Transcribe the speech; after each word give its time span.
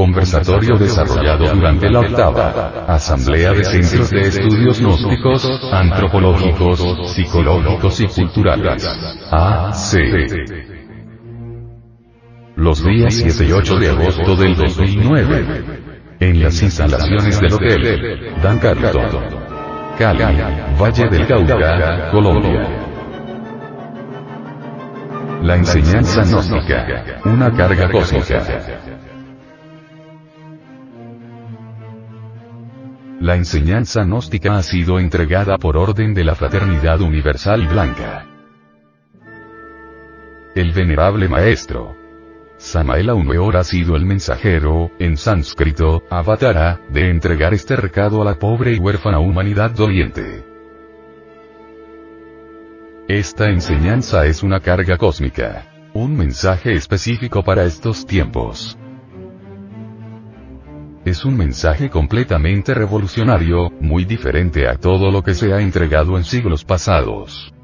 Conversatorio 0.00 0.78
desarrollado 0.78 1.44
durante 1.52 1.90
la 1.90 2.00
octava 2.00 2.86
Asamblea 2.88 3.52
de 3.52 3.64
Centros 3.64 4.08
de 4.08 4.20
Estudios 4.22 4.80
Gnósticos, 4.80 5.46
Antropológicos, 5.70 7.12
Psicológicos 7.12 8.00
y 8.00 8.06
Culturales. 8.06 8.88
AC. 9.30 9.98
Los 12.56 12.82
días 12.82 13.12
7 13.12 13.44
y 13.44 13.52
8 13.52 13.78
de 13.78 13.90
agosto 13.90 14.36
del 14.36 14.56
2009. 14.56 15.64
En 16.18 16.42
las 16.44 16.62
instalaciones 16.62 17.38
del 17.38 17.52
Hotel 17.52 18.40
Dan 18.42 18.58
Carlton. 18.58 19.02
Cali, 19.98 20.24
Valle 20.80 21.08
del 21.10 21.26
Cauca, 21.26 22.10
Colombia. 22.10 22.86
La 25.42 25.56
enseñanza 25.56 26.22
gnóstica. 26.24 27.20
Una 27.26 27.50
carga 27.52 27.90
cósmica. 27.90 28.42
La 33.20 33.36
enseñanza 33.36 34.02
gnóstica 34.04 34.56
ha 34.56 34.62
sido 34.62 34.98
entregada 34.98 35.58
por 35.58 35.76
orden 35.76 36.14
de 36.14 36.24
la 36.24 36.34
Fraternidad 36.34 37.02
Universal 37.02 37.68
Blanca. 37.68 38.26
El 40.54 40.72
venerable 40.72 41.28
maestro. 41.28 41.94
Samael 42.56 43.10
Aumeor 43.10 43.58
ha 43.58 43.64
sido 43.64 43.94
el 43.94 44.06
mensajero, 44.06 44.90
en 44.98 45.18
sánscrito, 45.18 46.02
avatara, 46.08 46.80
de 46.88 47.10
entregar 47.10 47.52
este 47.52 47.76
recado 47.76 48.22
a 48.22 48.24
la 48.24 48.36
pobre 48.38 48.72
y 48.72 48.78
huérfana 48.78 49.18
humanidad 49.18 49.70
doliente. 49.72 50.42
Esta 53.06 53.50
enseñanza 53.50 54.24
es 54.24 54.42
una 54.42 54.60
carga 54.60 54.96
cósmica. 54.96 55.66
Un 55.92 56.16
mensaje 56.16 56.72
específico 56.72 57.44
para 57.44 57.64
estos 57.64 58.06
tiempos. 58.06 58.78
Es 61.04 61.24
un 61.24 61.34
mensaje 61.34 61.88
completamente 61.88 62.74
revolucionario, 62.74 63.70
muy 63.80 64.04
diferente 64.04 64.68
a 64.68 64.76
todo 64.76 65.10
lo 65.10 65.22
que 65.22 65.34
se 65.34 65.54
ha 65.54 65.60
entregado 65.60 66.18
en 66.18 66.24
siglos 66.24 66.62
pasados. 66.62 67.54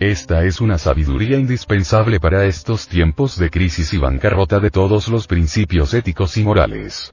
Esta 0.00 0.44
es 0.44 0.62
una 0.62 0.78
sabiduría 0.78 1.38
indispensable 1.38 2.20
para 2.20 2.46
estos 2.46 2.88
tiempos 2.88 3.38
de 3.38 3.50
crisis 3.50 3.92
y 3.92 3.98
bancarrota 3.98 4.60
de 4.60 4.70
todos 4.70 5.08
los 5.08 5.26
principios 5.26 5.92
éticos 5.92 6.38
y 6.38 6.42
morales. 6.42 7.12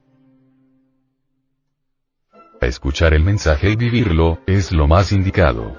Escuchar 2.62 3.14
el 3.14 3.26
mensaje 3.26 3.72
y 3.72 3.76
vivirlo, 3.76 4.40
es 4.48 4.72
lo 4.72 4.88
más 4.88 5.12
indicado. 5.12 5.76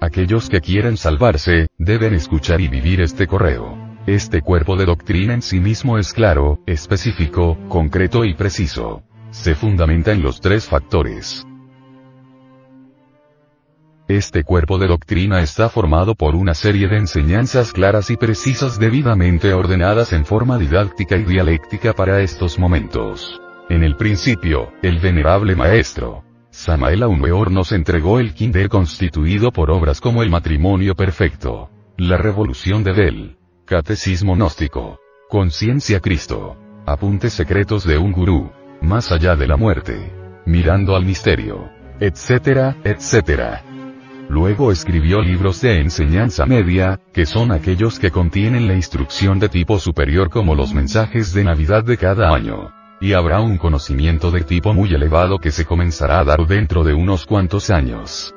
Aquellos 0.00 0.48
que 0.48 0.60
quieren 0.60 0.96
salvarse, 0.96 1.66
deben 1.76 2.14
escuchar 2.14 2.60
y 2.60 2.68
vivir 2.68 3.00
este 3.00 3.26
correo. 3.26 3.87
Este 4.08 4.40
cuerpo 4.40 4.74
de 4.76 4.86
doctrina 4.86 5.34
en 5.34 5.42
sí 5.42 5.60
mismo 5.60 5.98
es 5.98 6.14
claro, 6.14 6.60
específico, 6.64 7.58
concreto 7.68 8.24
y 8.24 8.32
preciso. 8.32 9.02
Se 9.32 9.54
fundamenta 9.54 10.12
en 10.12 10.22
los 10.22 10.40
tres 10.40 10.66
factores. 10.66 11.46
Este 14.08 14.44
cuerpo 14.44 14.78
de 14.78 14.86
doctrina 14.86 15.42
está 15.42 15.68
formado 15.68 16.14
por 16.14 16.36
una 16.36 16.54
serie 16.54 16.88
de 16.88 16.96
enseñanzas 16.96 17.70
claras 17.70 18.08
y 18.08 18.16
precisas 18.16 18.78
debidamente 18.78 19.52
ordenadas 19.52 20.14
en 20.14 20.24
forma 20.24 20.56
didáctica 20.56 21.18
y 21.18 21.24
dialéctica 21.24 21.92
para 21.92 22.22
estos 22.22 22.58
momentos. 22.58 23.38
En 23.68 23.84
el 23.84 23.94
principio, 23.96 24.72
el 24.80 25.00
venerable 25.00 25.54
maestro, 25.54 26.24
Samael 26.48 27.02
Aumeor 27.02 27.50
nos 27.50 27.72
entregó 27.72 28.20
el 28.20 28.32
Kinder 28.32 28.70
constituido 28.70 29.52
por 29.52 29.70
obras 29.70 30.00
como 30.00 30.22
el 30.22 30.30
matrimonio 30.30 30.94
perfecto, 30.94 31.68
la 31.98 32.16
revolución 32.16 32.82
de 32.84 32.92
Bell, 32.92 33.37
catecismo 33.68 34.34
gnóstico, 34.34 34.98
conciencia 35.28 36.00
Cristo, 36.00 36.56
apuntes 36.86 37.34
secretos 37.34 37.84
de 37.84 37.98
un 37.98 38.12
gurú, 38.12 38.50
más 38.80 39.12
allá 39.12 39.36
de 39.36 39.46
la 39.46 39.58
muerte, 39.58 40.10
mirando 40.46 40.96
al 40.96 41.04
misterio, 41.04 41.68
etcétera, 42.00 42.78
etcétera. 42.82 43.62
Luego 44.30 44.72
escribió 44.72 45.20
libros 45.20 45.60
de 45.60 45.82
enseñanza 45.82 46.46
media, 46.46 46.98
que 47.12 47.26
son 47.26 47.52
aquellos 47.52 47.98
que 47.98 48.10
contienen 48.10 48.68
la 48.68 48.74
instrucción 48.74 49.38
de 49.38 49.50
tipo 49.50 49.78
superior 49.78 50.30
como 50.30 50.54
los 50.54 50.72
mensajes 50.72 51.34
de 51.34 51.44
Navidad 51.44 51.84
de 51.84 51.98
cada 51.98 52.34
año. 52.34 52.70
Y 53.02 53.12
habrá 53.12 53.42
un 53.42 53.58
conocimiento 53.58 54.30
de 54.30 54.44
tipo 54.44 54.72
muy 54.72 54.94
elevado 54.94 55.38
que 55.38 55.50
se 55.50 55.66
comenzará 55.66 56.20
a 56.20 56.24
dar 56.24 56.46
dentro 56.46 56.84
de 56.84 56.94
unos 56.94 57.26
cuantos 57.26 57.68
años. 57.68 58.34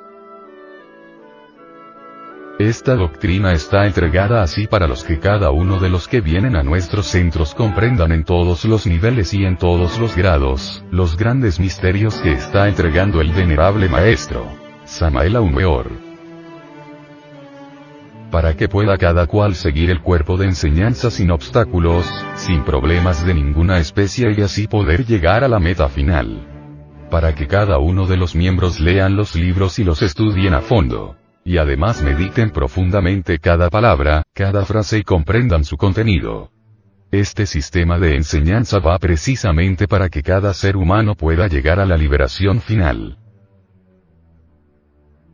Esta 2.62 2.96
doctrina 2.96 3.54
está 3.54 3.88
entregada 3.88 4.44
así 4.44 4.68
para 4.68 4.86
los 4.86 5.04
que 5.04 5.18
cada 5.18 5.50
uno 5.50 5.80
de 5.80 5.90
los 5.90 6.08
que 6.08 6.22
vienen 6.22 6.56
a 6.56 6.62
nuestros 6.62 7.08
centros 7.08 7.56
comprendan 7.56 8.12
en 8.12 8.24
todos 8.24 8.66
los 8.66 8.86
niveles 8.86 9.34
y 9.34 9.46
en 9.46 9.58
todos 9.58 9.98
los 9.98 10.16
grados, 10.16 10.84
los 10.92 11.18
grandes 11.18 11.60
misterios 11.60 12.18
que 12.22 12.34
está 12.34 12.68
entregando 12.68 13.20
el 13.20 13.32
venerable 13.32 13.90
maestro. 13.90 14.46
Samael 14.86 15.38
Aumeor 15.38 15.90
para 18.30 18.56
que 18.56 18.70
pueda 18.70 18.98
cada 18.98 19.26
cual 19.26 19.56
seguir 19.56 19.90
el 19.90 20.02
cuerpo 20.02 20.38
de 20.38 20.46
enseñanza 20.46 21.10
sin 21.10 21.32
obstáculos, 21.32 22.06
sin 22.36 22.64
problemas 22.64 23.26
de 23.26 23.34
ninguna 23.34 23.80
especie 23.80 24.34
y 24.38 24.42
así 24.42 24.68
poder 24.68 25.06
llegar 25.06 25.44
a 25.44 25.48
la 25.48 25.60
meta 25.60 25.90
final. 25.90 26.48
Para 27.10 27.34
que 27.34 27.48
cada 27.48 27.80
uno 27.80 28.06
de 28.06 28.18
los 28.18 28.36
miembros 28.36 28.80
lean 28.80 29.16
los 29.16 29.36
libros 29.36 29.80
y 29.80 29.84
los 29.84 30.02
estudien 30.04 30.54
a 30.54 30.62
fondo. 30.62 31.18
Y 31.44 31.58
además 31.58 32.04
mediten 32.04 32.52
profundamente 32.52 33.40
cada 33.40 33.70
palabra, 33.70 34.24
cada 34.34 34.66
frase 34.66 35.00
y 35.00 35.04
comprendan 35.04 35.64
su 35.64 35.78
contenido. 35.78 36.52
Este 37.12 37.46
sistema 37.46 38.00
de 38.00 38.16
enseñanza 38.16 38.80
va 38.80 38.98
precisamente 38.98 39.88
para 39.88 40.08
que 40.10 40.24
cada 40.24 40.54
ser 40.54 40.78
humano 40.78 41.16
pueda 41.16 41.48
llegar 41.48 41.80
a 41.80 41.86
la 41.86 41.98
liberación 41.98 42.62
final. 42.62 43.18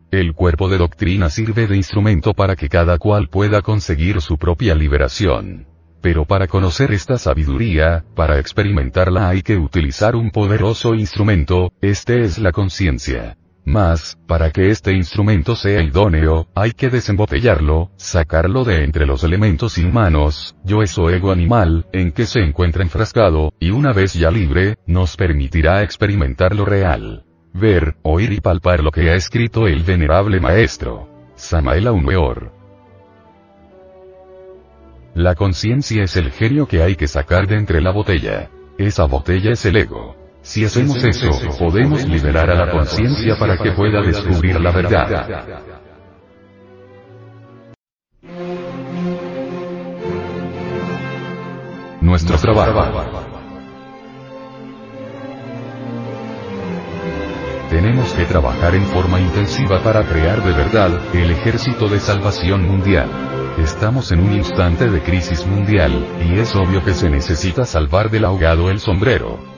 El 0.09 0.33
cuerpo 0.33 0.69
de 0.69 0.77
doctrina 0.77 1.29
sirve 1.29 1.67
de 1.67 1.75
instrumento 1.75 2.33
para 2.33 2.55
que 2.55 2.69
cada 2.69 2.97
cual 2.97 3.27
pueda 3.27 3.61
conseguir 3.61 4.21
su 4.21 4.37
propia 4.37 4.73
liberación. 4.73 5.67
Pero 6.01 6.25
para 6.25 6.47
conocer 6.47 6.93
esta 6.93 7.17
sabiduría, 7.17 8.05
para 8.15 8.39
experimentarla 8.39 9.27
hay 9.27 9.41
que 9.41 9.57
utilizar 9.57 10.15
un 10.15 10.31
poderoso 10.31 10.95
instrumento, 10.95 11.73
este 11.81 12.23
es 12.23 12.37
la 12.37 12.53
conciencia. 12.53 13.37
Más, 13.67 14.17
para 14.27 14.51
que 14.51 14.69
este 14.69 14.93
instrumento 14.93 15.55
sea 15.55 15.83
idóneo, 15.83 16.47
hay 16.55 16.71
que 16.71 16.89
desembotellarlo, 16.89 17.91
sacarlo 17.97 18.63
de 18.63 18.83
entre 18.83 19.05
los 19.05 19.23
elementos 19.23 19.77
inhumanos, 19.77 20.55
yo 20.63 20.81
eso 20.81 21.09
ego 21.09 21.31
animal, 21.31 21.85
en 21.91 22.13
que 22.13 22.25
se 22.25 22.39
encuentra 22.39 22.81
enfrascado, 22.81 23.53
y 23.59 23.71
una 23.71 23.93
vez 23.93 24.13
ya 24.13 24.31
libre, 24.31 24.77
nos 24.87 25.17
permitirá 25.17 25.83
experimentar 25.83 26.55
lo 26.55 26.65
real 26.65 27.25
ver, 27.57 27.95
oír 28.03 28.33
y 28.33 28.39
palpar 28.39 28.83
lo 28.83 28.91
que 28.91 29.09
ha 29.09 29.15
escrito 29.15 29.67
el 29.67 29.83
venerable 29.83 30.39
maestro. 30.39 31.09
Samael 31.35 31.87
Aumeor. 31.87 32.51
La 35.13 35.35
conciencia 35.35 36.03
es 36.03 36.15
el 36.15 36.31
genio 36.31 36.67
que 36.67 36.83
hay 36.83 36.95
que 36.95 37.07
sacar 37.07 37.47
de 37.47 37.55
entre 37.55 37.81
la 37.81 37.91
botella. 37.91 38.49
Esa 38.77 39.05
botella 39.05 39.51
es 39.51 39.65
el 39.65 39.77
ego. 39.77 40.26
Si 40.47 40.63
hacemos 40.63 41.03
eso, 41.03 41.29
podemos 41.59 42.07
liberar 42.07 42.49
a 42.49 42.55
la 42.55 42.71
conciencia 42.71 43.37
para 43.37 43.57
que 43.57 43.73
pueda 43.73 44.01
descubrir 44.01 44.57
la 44.61 44.71
verdad. 44.71 45.61
Nuestro 51.99 52.37
trabajo. 52.37 53.03
Tenemos 57.69 58.13
que 58.13 58.23
trabajar 58.23 58.73
en 58.73 58.85
forma 58.85 59.19
intensiva 59.19 59.83
para 59.83 60.03
crear 60.03 60.41
de 60.41 60.53
verdad, 60.53 61.13
el 61.13 61.31
ejército 61.31 61.89
de 61.89 61.99
salvación 61.99 62.65
mundial. 62.65 63.09
Estamos 63.57 64.13
en 64.13 64.21
un 64.21 64.31
instante 64.31 64.89
de 64.89 65.01
crisis 65.01 65.45
mundial, 65.45 66.07
y 66.25 66.39
es 66.39 66.55
obvio 66.55 66.81
que 66.85 66.93
se 66.93 67.09
necesita 67.09 67.65
salvar 67.65 68.09
del 68.09 68.23
ahogado 68.23 68.71
el 68.71 68.79
sombrero. 68.79 69.56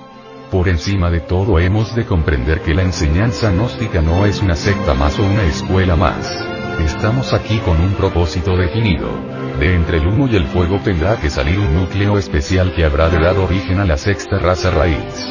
Por 0.51 0.67
encima 0.67 1.11
de 1.11 1.19
todo 1.19 1.59
hemos 1.59 1.93
de 1.95 2.05
comprender 2.05 2.61
que 2.61 2.73
la 2.73 2.81
enseñanza 2.81 3.51
gnóstica 3.51 4.01
no 4.01 4.25
es 4.25 4.41
una 4.41 4.55
secta 4.55 4.95
más 4.95 5.19
o 5.19 5.23
una 5.23 5.43
escuela 5.43 5.95
más. 5.95 6.43
Estamos 6.79 7.33
aquí 7.33 7.59
con 7.59 7.79
un 7.79 7.93
propósito 7.93 8.57
definido. 8.57 9.09
De 9.59 9.75
entre 9.75 9.97
el 9.97 10.07
humo 10.07 10.27
y 10.27 10.35
el 10.35 10.45
fuego 10.45 10.79
tendrá 10.83 11.17
que 11.17 11.29
salir 11.29 11.59
un 11.59 11.75
núcleo 11.75 12.17
especial 12.17 12.73
que 12.73 12.83
habrá 12.83 13.09
de 13.09 13.19
dar 13.19 13.37
origen 13.37 13.79
a 13.79 13.85
la 13.85 13.97
sexta 13.97 14.39
raza 14.39 14.71
raíz. 14.71 15.27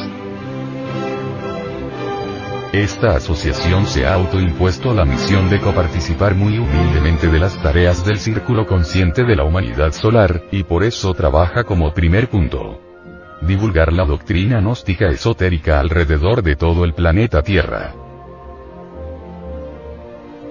Esta 2.71 3.17
asociación 3.17 3.87
se 3.87 4.05
ha 4.05 4.13
autoimpuesto 4.13 4.93
la 4.93 5.03
misión 5.03 5.49
de 5.49 5.59
coparticipar 5.59 6.33
muy 6.33 6.59
humildemente 6.59 7.27
de 7.27 7.39
las 7.39 7.61
tareas 7.61 8.05
del 8.05 8.19
círculo 8.19 8.65
consciente 8.65 9.25
de 9.25 9.35
la 9.35 9.43
humanidad 9.43 9.91
solar, 9.91 10.43
y 10.51 10.63
por 10.63 10.83
eso 10.83 11.13
trabaja 11.13 11.65
como 11.65 11.93
primer 11.93 12.29
punto. 12.29 12.88
Divulgar 13.41 13.93
la 13.93 14.05
doctrina 14.05 14.59
gnóstica 14.59 15.07
esotérica 15.07 15.79
alrededor 15.79 16.43
de 16.43 16.55
todo 16.55 16.83
el 16.83 16.93
planeta 16.93 17.41
Tierra. 17.41 17.95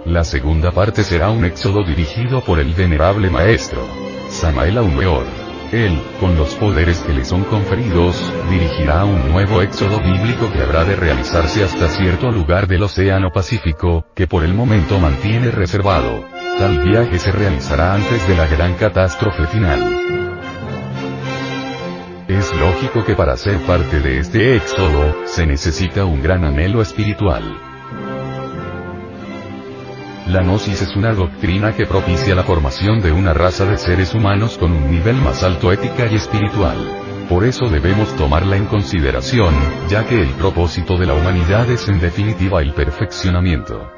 La 0.07 0.25
segunda 0.25 0.71
parte 0.71 1.05
será 1.05 1.29
un 1.29 1.45
éxodo 1.45 1.85
dirigido 1.85 2.41
por 2.41 2.59
el 2.59 2.73
venerable 2.73 3.29
maestro, 3.29 3.87
Samael 4.31 4.79
Aumeor. 4.79 5.27
Él, 5.71 6.01
con 6.19 6.35
los 6.39 6.55
poderes 6.55 7.01
que 7.01 7.13
le 7.13 7.27
son 7.27 7.45
conferidos, 7.45 8.25
dirigirá 8.49 9.05
un 9.05 9.31
nuevo 9.31 9.61
éxodo 9.61 10.01
bíblico 10.01 10.51
que 10.51 10.63
habrá 10.63 10.85
de 10.87 10.97
realizarse 10.97 11.63
hasta 11.63 11.89
cierto 11.89 12.31
lugar 12.31 12.67
del 12.67 12.85
Océano 12.85 13.31
Pacífico, 13.31 14.07
que 14.15 14.27
por 14.27 14.45
el 14.45 14.55
momento 14.55 14.99
mantiene 14.99 15.51
reservado. 15.51 16.25
Tal 16.59 16.79
viaje 16.79 17.19
se 17.19 17.33
realizará 17.33 17.93
antes 17.93 18.27
de 18.27 18.35
la 18.35 18.47
gran 18.47 18.75
catástrofe 18.77 19.47
final. 19.49 20.18
Es 22.29 22.55
lógico 22.61 23.07
que 23.07 23.15
para 23.15 23.39
ser 23.39 23.57
parte 23.61 24.01
de 24.01 24.19
este 24.19 24.55
éxodo, 24.55 25.17
se 25.25 25.47
necesita 25.47 26.05
un 26.05 26.23
gran 26.23 26.45
anhelo 26.45 26.83
espiritual. 26.83 27.43
La 30.27 30.43
gnosis 30.43 30.83
es 30.83 30.95
una 30.95 31.15
doctrina 31.15 31.75
que 31.75 31.87
propicia 31.87 32.35
la 32.35 32.43
formación 32.43 33.01
de 33.01 33.13
una 33.13 33.33
raza 33.33 33.65
de 33.65 33.79
seres 33.79 34.13
humanos 34.13 34.59
con 34.59 34.73
un 34.73 34.91
nivel 34.91 35.17
más 35.17 35.43
alto 35.43 35.73
ética 35.73 36.07
y 36.07 36.17
espiritual. 36.17 36.77
Por 37.31 37.45
eso 37.45 37.65
debemos 37.71 38.15
tomarla 38.17 38.59
en 38.59 38.67
consideración, 38.67 39.55
ya 39.89 40.05
que 40.05 40.21
el 40.21 40.29
propósito 40.33 40.99
de 40.99 41.07
la 41.07 41.15
humanidad 41.15 41.71
es 41.71 41.89
en 41.89 41.99
definitiva 41.99 42.61
el 42.61 42.75
perfeccionamiento. 42.75 43.91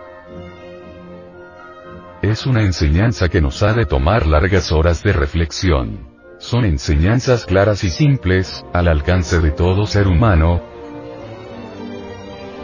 Es 2.23 2.47
una 2.47 2.62
enseñanza 2.62 3.29
que 3.29 3.41
nos 3.41 3.61
ha 3.65 3.73
de 3.73 3.87
tomar 3.87 4.25
largas 4.25 4.71
horas 4.71 5.03
de 5.03 5.15
reflexión. 5.15 6.10
Son 6.41 6.65
enseñanzas 6.65 7.47
claras 7.47 7.85
y 7.85 7.91
simples, 7.91 8.65
al 8.73 8.89
alcance 8.89 9.41
de 9.41 9.53
todo 9.53 9.87
ser 9.87 10.09
humano, 10.09 10.61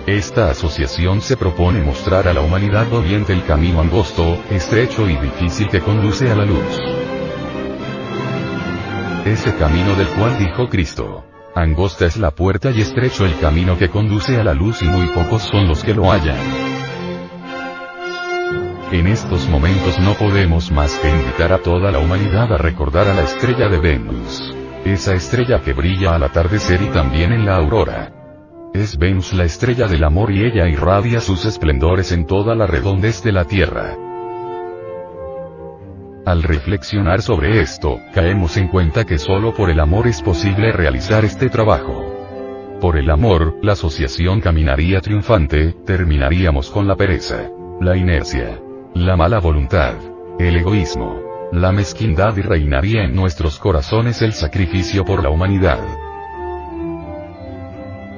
esta 0.07 0.51
asociación 0.51 1.21
se 1.21 1.37
propone 1.37 1.81
mostrar 1.83 2.29
a 2.29 2.33
la 2.33 2.41
humanidad 2.41 2.87
doliente 2.87 3.33
el 3.33 3.45
camino 3.45 3.81
angosto, 3.81 4.41
estrecho 4.51 5.11
y 5.11 5.17
difícil 5.17 5.69
que 5.69 5.81
conduce 5.81 6.31
a 6.31 6.37
la 6.37 6.45
luz. 6.45 6.79
Ese 9.25 9.57
camino 9.57 9.97
del 9.97 10.07
cual 10.11 10.39
dijo 10.39 10.69
Cristo. 10.69 11.25
Angosta 11.57 12.07
es 12.07 12.19
la 12.19 12.31
puerta 12.31 12.71
y 12.71 12.83
estrecho 12.83 13.27
el 13.27 13.37
camino 13.41 13.77
que 13.77 13.91
conduce 13.91 14.37
a 14.37 14.45
la 14.45 14.55
luz 14.55 14.81
y 14.81 14.85
muy 14.85 15.09
pocos 15.09 15.43
son 15.43 15.67
los 15.67 15.83
que 15.83 15.93
lo 15.93 16.05
hallan. 16.13 16.66
En 18.93 19.09
estos 19.09 19.49
momentos 19.49 19.99
no 19.99 20.15
podemos 20.15 20.71
más 20.71 20.97
que 21.01 21.11
invitar 21.11 21.53
a 21.53 21.59
toda 21.59 21.91
la 21.91 21.99
humanidad 21.99 22.53
a 22.53 22.57
recordar 22.57 23.09
a 23.09 23.15
la 23.15 23.23
estrella 23.23 23.69
de 23.69 23.79
Venus. 23.81 24.55
Esa 24.85 25.15
estrella 25.15 25.61
que 25.61 25.73
brilla 25.73 26.15
al 26.15 26.23
atardecer 26.23 26.81
y 26.81 26.87
también 26.87 27.33
en 27.33 27.45
la 27.45 27.57
aurora. 27.57 28.13
Es 28.73 28.97
Venus 28.97 29.33
la 29.33 29.43
estrella 29.43 29.89
del 29.89 30.05
amor 30.05 30.31
y 30.31 30.45
ella 30.45 30.69
irradia 30.69 31.21
sus 31.21 31.45
esplendores 31.47 32.13
en 32.13 32.27
toda 32.27 32.55
la 32.55 32.69
redondez 32.69 33.25
de 33.25 33.33
la 33.33 33.45
Tierra. 33.45 33.97
Al 36.25 36.45
reflexionar 36.45 37.23
sobre 37.23 37.61
esto, 37.61 37.99
caemos 38.15 38.57
en 38.57 38.69
cuenta 38.69 39.05
que 39.05 39.19
solo 39.19 39.53
por 39.53 39.69
el 39.69 39.81
amor 39.81 40.07
es 40.07 40.23
posible 40.23 40.71
realizar 40.71 41.25
este 41.25 41.49
trabajo. 41.51 42.79
Por 42.81 42.97
el 42.99 43.11
amor, 43.11 43.57
la 43.63 43.73
asociación 43.73 44.41
caminaría 44.41 45.01
triunfante, 45.01 45.75
terminaríamos 45.85 46.71
con 46.71 46.87
la 46.87 46.95
pereza, 46.95 47.51
la 47.81 47.97
inercia, 47.97 48.61
la 49.05 49.15
mala 49.15 49.41
voluntad, 49.41 49.95
el 50.39 50.57
egoísmo, 50.57 51.21
la 51.53 51.71
mezquindad 51.71 52.35
y 52.39 52.41
reinaría 52.41 53.05
en 53.05 53.15
nuestros 53.15 53.59
corazones 53.59 54.23
el 54.23 54.33
sacrificio 54.33 55.05
por 55.05 55.23
la 55.23 55.29
humanidad. 55.29 55.81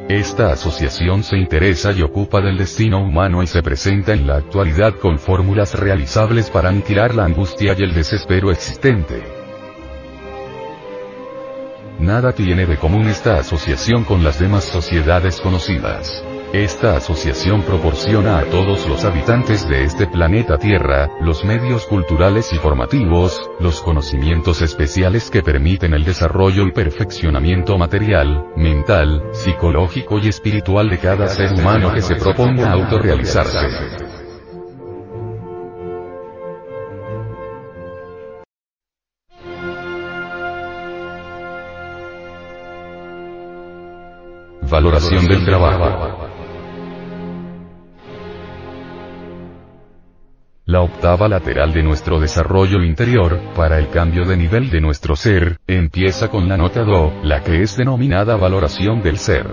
Esta 0.08 0.52
asociación 0.52 1.24
se 1.24 1.36
interesa 1.36 1.90
y 1.92 2.02
ocupa 2.02 2.40
del 2.40 2.56
destino 2.56 3.02
humano 3.02 3.42
y 3.42 3.48
se 3.48 3.60
presenta 3.60 4.12
en 4.12 4.28
la 4.28 4.36
actualidad 4.36 4.94
con 4.94 5.18
fórmulas 5.18 5.74
realizables 5.74 6.48
para 6.48 6.68
aniquilar 6.68 7.12
la 7.12 7.24
angustia 7.24 7.74
y 7.76 7.82
el 7.82 7.92
desespero 7.92 8.52
existente. 8.52 9.22
Nada 11.98 12.32
tiene 12.32 12.66
de 12.66 12.76
común 12.76 13.08
esta 13.08 13.38
asociación 13.38 14.04
con 14.04 14.22
las 14.22 14.38
demás 14.38 14.64
sociedades 14.64 15.40
conocidas. 15.40 16.24
Esta 16.52 16.96
asociación 16.96 17.60
proporciona 17.60 18.38
a 18.38 18.44
todos 18.46 18.88
los 18.88 19.04
habitantes 19.04 19.68
de 19.68 19.84
este 19.84 20.06
planeta 20.06 20.56
Tierra, 20.56 21.10
los 21.20 21.44
medios 21.44 21.84
culturales 21.84 22.54
y 22.54 22.56
formativos, 22.56 23.50
los 23.60 23.82
conocimientos 23.82 24.62
especiales 24.62 25.30
que 25.30 25.42
permiten 25.42 25.92
el 25.92 26.04
desarrollo 26.04 26.66
y 26.66 26.72
perfeccionamiento 26.72 27.76
material, 27.76 28.46
mental, 28.56 29.24
psicológico 29.32 30.18
y 30.18 30.28
espiritual 30.28 30.88
de 30.88 30.96
cada 30.96 31.28
ser 31.28 31.52
humano 31.52 31.92
que 31.92 32.00
se 32.00 32.14
proponga 32.16 32.72
autorrealizarse. 32.72 33.58
Valoración 44.62 45.26
del 45.26 45.44
trabajo. 45.44 46.27
La 50.68 50.82
octava 50.82 51.28
lateral 51.28 51.72
de 51.72 51.82
nuestro 51.82 52.20
desarrollo 52.20 52.82
interior, 52.82 53.40
para 53.54 53.78
el 53.78 53.88
cambio 53.88 54.26
de 54.26 54.36
nivel 54.36 54.68
de 54.68 54.82
nuestro 54.82 55.16
ser, 55.16 55.56
empieza 55.66 56.28
con 56.28 56.46
la 56.46 56.58
nota 56.58 56.84
Do, 56.84 57.10
la 57.22 57.42
que 57.42 57.62
es 57.62 57.74
denominada 57.74 58.36
valoración 58.36 59.00
del 59.00 59.16
ser. 59.16 59.46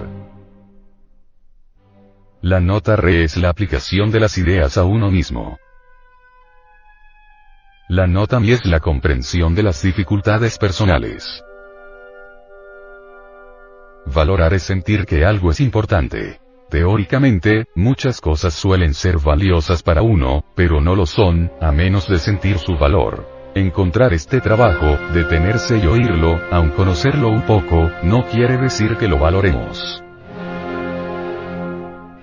La 2.42 2.60
nota 2.60 2.98
Re 2.98 3.24
es 3.24 3.38
la 3.38 3.48
aplicación 3.48 4.12
de 4.12 4.20
las 4.20 4.38
ideas 4.38 4.78
a 4.78 4.84
uno 4.84 5.10
mismo. 5.10 5.58
La 7.88 8.08
nota 8.08 8.42
Mi 8.42 8.52
es 8.52 8.66
la 8.66 8.82
comprensión 8.82 9.56
de 9.56 9.64
las 9.64 9.82
dificultades 9.82 10.58
personales. 10.58 11.42
Valorar 14.06 14.54
es 14.54 14.64
sentir 14.64 15.06
que 15.06 15.24
algo 15.24 15.52
es 15.52 15.62
importante. 15.62 16.45
Teóricamente, 16.70 17.68
muchas 17.76 18.22
cosas 18.22 18.54
suelen 18.54 18.94
ser 18.94 19.20
valiosas 19.20 19.84
para 19.84 20.02
uno, 20.02 20.44
pero 20.56 20.82
no 20.82 20.96
lo 20.96 21.06
son, 21.06 21.52
a 21.62 21.72
menos 21.72 22.08
de 22.10 22.18
sentir 22.18 22.58
su 22.58 22.76
valor. 22.78 23.28
Encontrar 23.54 24.14
este 24.14 24.42
trabajo, 24.42 24.98
detenerse 25.14 25.78
y 25.78 25.86
oírlo, 25.86 26.42
aun 26.52 26.72
conocerlo 26.72 27.30
un 27.30 27.44
poco, 27.44 27.90
no 28.04 28.26
quiere 28.26 28.58
decir 28.58 28.98
que 28.98 29.08
lo 29.08 29.20
valoremos. 29.20 30.04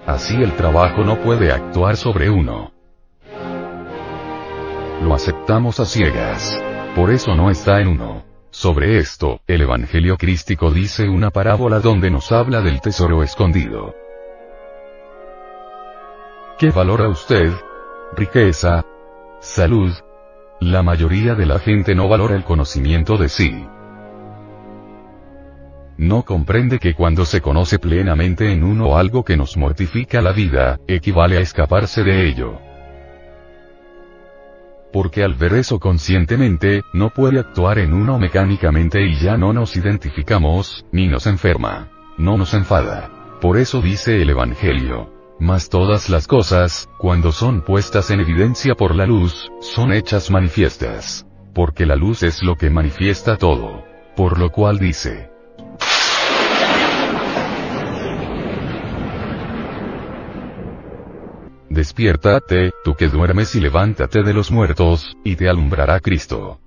Así 0.06 0.34
el 0.34 0.52
trabajo 0.56 1.04
no 1.04 1.20
puede 1.20 1.52
actuar 1.52 1.96
sobre 1.96 2.28
uno. 2.28 2.72
Lo 5.02 5.14
aceptamos 5.14 5.80
a 5.80 5.86
ciegas. 5.86 6.60
Por 6.96 7.10
eso 7.10 7.34
no 7.34 7.48
está 7.48 7.80
en 7.80 7.88
uno. 7.88 8.24
Sobre 8.50 8.98
esto, 8.98 9.40
el 9.46 9.62
Evangelio 9.62 10.18
crístico 10.18 10.70
dice 10.70 11.08
una 11.08 11.30
parábola 11.30 11.80
donde 11.80 12.10
nos 12.10 12.30
habla 12.32 12.60
del 12.60 12.80
tesoro 12.80 13.22
escondido. 13.22 14.01
¿Qué 16.62 16.70
valora 16.70 17.08
usted? 17.08 17.52
Riqueza. 18.14 18.84
Salud. 19.40 19.90
La 20.60 20.84
mayoría 20.84 21.34
de 21.34 21.44
la 21.44 21.58
gente 21.58 21.92
no 21.96 22.08
valora 22.08 22.36
el 22.36 22.44
conocimiento 22.44 23.16
de 23.16 23.28
sí. 23.28 23.66
No 25.96 26.22
comprende 26.22 26.78
que 26.78 26.94
cuando 26.94 27.24
se 27.24 27.40
conoce 27.40 27.80
plenamente 27.80 28.52
en 28.52 28.62
uno 28.62 28.96
algo 28.96 29.24
que 29.24 29.36
nos 29.36 29.56
mortifica 29.56 30.22
la 30.22 30.30
vida, 30.30 30.78
equivale 30.86 31.38
a 31.38 31.40
escaparse 31.40 32.04
de 32.04 32.28
ello. 32.28 32.60
Porque 34.92 35.24
al 35.24 35.34
ver 35.34 35.54
eso 35.54 35.80
conscientemente, 35.80 36.82
no 36.92 37.10
puede 37.10 37.40
actuar 37.40 37.80
en 37.80 37.92
uno 37.92 38.20
mecánicamente 38.20 39.04
y 39.04 39.16
ya 39.16 39.36
no 39.36 39.52
nos 39.52 39.74
identificamos, 39.74 40.86
ni 40.92 41.08
nos 41.08 41.26
enferma. 41.26 41.88
No 42.18 42.38
nos 42.38 42.54
enfada. 42.54 43.10
Por 43.40 43.58
eso 43.58 43.80
dice 43.80 44.22
el 44.22 44.30
Evangelio. 44.30 45.21
Mas 45.42 45.68
todas 45.68 46.08
las 46.08 46.28
cosas, 46.28 46.88
cuando 46.98 47.32
son 47.32 47.62
puestas 47.62 48.12
en 48.12 48.20
evidencia 48.20 48.76
por 48.76 48.94
la 48.94 49.06
luz, 49.06 49.50
son 49.60 49.92
hechas 49.92 50.30
manifiestas. 50.30 51.26
Porque 51.52 51.84
la 51.84 51.96
luz 51.96 52.22
es 52.22 52.44
lo 52.44 52.54
que 52.54 52.70
manifiesta 52.70 53.36
todo. 53.36 53.82
Por 54.14 54.38
lo 54.38 54.50
cual 54.50 54.78
dice, 54.78 55.30
Despiértate, 61.68 62.70
tú 62.84 62.94
que 62.94 63.08
duermes 63.08 63.56
y 63.56 63.60
levántate 63.60 64.22
de 64.22 64.32
los 64.32 64.52
muertos, 64.52 65.16
y 65.24 65.34
te 65.34 65.48
alumbrará 65.48 65.98
Cristo. 65.98 66.60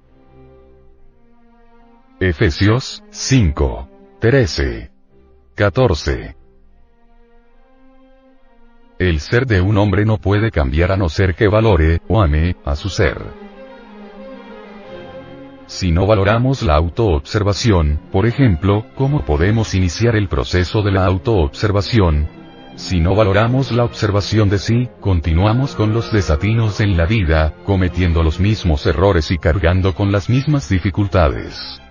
Efesios 2.20 3.02
5. 3.10 3.88
13. 4.20 4.92
14. 5.56 6.45
El 8.98 9.20
ser 9.20 9.46
de 9.46 9.60
un 9.60 9.78
hombre 9.78 10.06
no 10.06 10.18
puede 10.18 10.52
cambiar 10.52 10.94
a 10.94 10.98
no 10.98 11.10
ser 11.10 11.36
que 11.36 11.50
valore, 11.50 12.00
o 12.08 12.22
ame, 12.22 12.56
a 12.64 12.78
su 12.78 12.88
ser. 12.88 13.18
Si 15.68 15.92
no 15.92 16.08
valoramos 16.08 16.64
la 16.64 16.76
autoobservación, 16.76 18.00
por 18.12 18.26
ejemplo, 18.26 18.86
¿cómo 18.96 19.26
podemos 19.26 19.76
iniciar 19.76 20.16
el 20.16 20.30
proceso 20.30 20.82
de 20.82 20.94
la 20.94 21.06
autoobservación? 21.06 22.30
Si 22.76 23.02
no 23.02 23.16
valoramos 23.16 23.74
la 23.74 23.84
observación 23.84 24.48
de 24.50 24.60
sí, 24.60 24.88
continuamos 25.02 25.76
con 25.76 25.94
los 25.94 26.14
desatinos 26.14 26.80
en 26.80 26.96
la 26.96 27.06
vida, 27.06 27.54
cometiendo 27.66 28.24
los 28.24 28.40
mismos 28.40 28.86
errores 28.86 29.30
y 29.30 29.38
cargando 29.38 29.94
con 29.94 30.14
las 30.14 30.30
mismas 30.30 30.70
dificultades. 30.70 31.82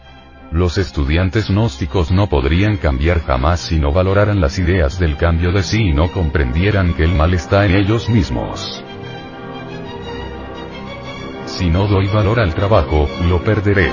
Los 0.55 0.79
estudiantes 0.79 1.49
gnósticos 1.49 2.13
no 2.13 2.29
podrían 2.29 2.77
cambiar 2.77 3.21
jamás 3.25 3.59
si 3.59 3.81
no 3.81 3.91
valoraran 3.93 4.41
las 4.41 4.57
ideas 4.61 5.01
del 5.01 5.17
cambio 5.17 5.51
de 5.51 5.65
sí 5.65 5.89
y 5.89 5.93
no 5.93 6.13
comprendieran 6.13 6.95
que 6.95 7.03
el 7.03 7.13
mal 7.13 7.35
está 7.35 7.67
en 7.67 7.75
ellos 7.75 8.09
mismos. 8.09 8.85
Si 11.47 11.69
no 11.69 11.89
doy 11.89 12.07
valor 12.07 12.39
al 12.39 12.55
trabajo, 12.55 13.09
lo 13.29 13.43
perderé. 13.43 13.91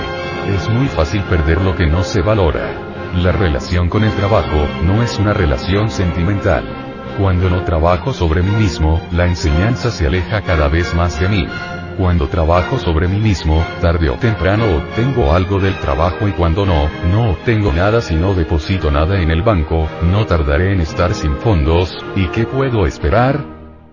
Es 0.54 0.68
muy 0.68 0.86
fácil 0.86 1.22
perder 1.22 1.60
lo 1.60 1.74
que 1.74 1.88
no 1.88 2.04
se 2.04 2.22
valora. 2.22 3.10
La 3.16 3.32
relación 3.32 3.88
con 3.88 4.04
el 4.04 4.12
trabajo, 4.12 4.68
no 4.84 5.02
es 5.02 5.18
una 5.18 5.32
relación 5.32 5.90
sentimental. 5.90 6.62
Cuando 7.18 7.50
no 7.50 7.64
trabajo 7.64 8.12
sobre 8.12 8.40
mí 8.40 8.52
mismo, 8.52 9.02
la 9.10 9.26
enseñanza 9.26 9.90
se 9.90 10.06
aleja 10.06 10.42
cada 10.42 10.68
vez 10.68 10.94
más 10.94 11.18
de 11.18 11.28
mí. 11.28 11.44
Cuando 11.96 12.28
trabajo 12.28 12.78
sobre 12.78 13.06
mí 13.06 13.18
mismo, 13.18 13.64
tarde 13.80 14.08
o 14.08 14.14
temprano 14.14 14.64
obtengo 14.76 15.32
algo 15.32 15.58
del 15.58 15.74
trabajo 15.76 16.26
y 16.26 16.32
cuando 16.32 16.64
no, 16.64 16.88
no 17.10 17.32
obtengo 17.32 17.72
nada 17.72 18.00
si 18.00 18.14
no 18.14 18.34
deposito 18.34 18.90
nada 18.90 19.20
en 19.20 19.30
el 19.30 19.42
banco, 19.42 19.88
no 20.02 20.24
tardaré 20.24 20.72
en 20.72 20.80
estar 20.80 21.14
sin 21.14 21.36
fondos, 21.36 21.96
¿y 22.16 22.28
qué 22.28 22.44
puedo 22.44 22.86
esperar? 22.86 23.44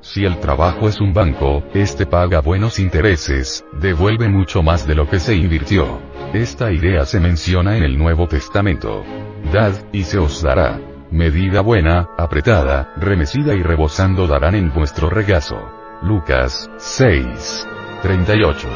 Si 0.01 0.23
el 0.23 0.39
trabajo 0.39 0.87
es 0.87 1.01
un 1.01 1.13
banco, 1.13 1.63
este 1.73 2.05
paga 2.05 2.39
buenos 2.39 2.79
intereses, 2.79 3.65
devuelve 3.73 4.29
mucho 4.29 4.63
más 4.63 4.87
de 4.87 4.95
lo 4.95 5.09
que 5.09 5.19
se 5.19 5.35
invirtió. 5.35 5.99
Esta 6.33 6.71
idea 6.71 7.05
se 7.05 7.19
menciona 7.19 7.75
en 7.75 7.83
el 7.83 7.97
Nuevo 7.97 8.27
Testamento. 8.27 9.03
Dad, 9.51 9.73
y 9.91 10.03
se 10.03 10.17
os 10.17 10.41
dará. 10.41 10.79
Medida 11.11 11.61
buena, 11.61 12.07
apretada, 12.17 12.93
remecida 12.97 13.55
y 13.55 13.63
rebosando 13.63 14.25
darán 14.25 14.55
en 14.55 14.71
vuestro 14.71 15.09
regazo. 15.09 15.69
Lucas 16.01 16.69
6. 16.77 17.67
38. 18.01 18.67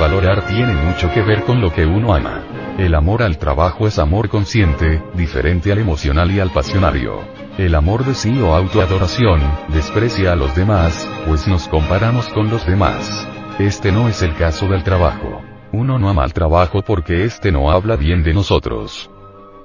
Valorar 0.00 0.46
tiene 0.46 0.72
mucho 0.72 1.10
que 1.12 1.22
ver 1.22 1.44
con 1.44 1.60
lo 1.60 1.72
que 1.72 1.84
uno 1.84 2.14
ama. 2.14 2.42
El 2.78 2.94
amor 2.94 3.22
al 3.22 3.36
trabajo 3.36 3.86
es 3.86 3.98
amor 3.98 4.30
consciente, 4.30 5.02
diferente 5.14 5.70
al 5.72 5.78
emocional 5.78 6.30
y 6.30 6.40
al 6.40 6.50
pasionario. 6.50 7.20
El 7.58 7.74
amor 7.74 8.04
de 8.04 8.14
sí 8.14 8.40
o 8.40 8.54
autoadoración, 8.54 9.40
desprecia 9.68 10.32
a 10.32 10.36
los 10.36 10.56
demás, 10.56 11.06
pues 11.26 11.46
nos 11.46 11.68
comparamos 11.68 12.28
con 12.28 12.48
los 12.48 12.66
demás. 12.66 13.28
Este 13.58 13.92
no 13.92 14.08
es 14.08 14.22
el 14.22 14.34
caso 14.34 14.68
del 14.68 14.82
trabajo. 14.82 15.42
Uno 15.72 15.98
no 15.98 16.08
ama 16.08 16.24
al 16.24 16.32
trabajo 16.32 16.82
porque 16.82 17.24
este 17.24 17.52
no 17.52 17.70
habla 17.70 17.96
bien 17.96 18.22
de 18.22 18.32
nosotros. 18.32 19.10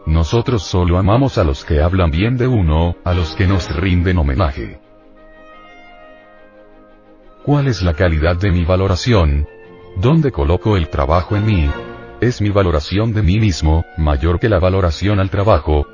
Nosotros 0.06 0.64
solo 0.64 0.98
amamos 0.98 1.38
a 1.38 1.46
los 1.46 1.64
que 1.64 1.82
hablan 1.82 2.12
bien 2.12 2.36
de 2.36 2.48
uno, 2.48 2.98
a 3.06 3.14
los 3.14 3.36
que 3.36 3.48
nos 3.48 3.74
rinden 3.74 4.18
homenaje. 4.18 4.80
¿Cuál 7.48 7.68
es 7.68 7.82
la 7.82 7.94
calidad 7.94 8.36
de 8.36 8.52
mi 8.52 8.66
valoración? 8.66 9.48
¿Dónde 9.96 10.34
coloco 10.34 10.76
el 10.76 10.90
trabajo 10.90 11.38
en 11.38 11.46
mí? 11.46 11.72
¿Es 12.20 12.42
mi 12.42 12.50
valoración 12.50 13.14
de 13.14 13.22
mí 13.22 13.40
mismo, 13.40 13.86
mayor 13.96 14.38
que 14.38 14.50
la 14.50 14.60
valoración 14.60 15.22
al 15.22 15.30
trabajo? 15.30 15.88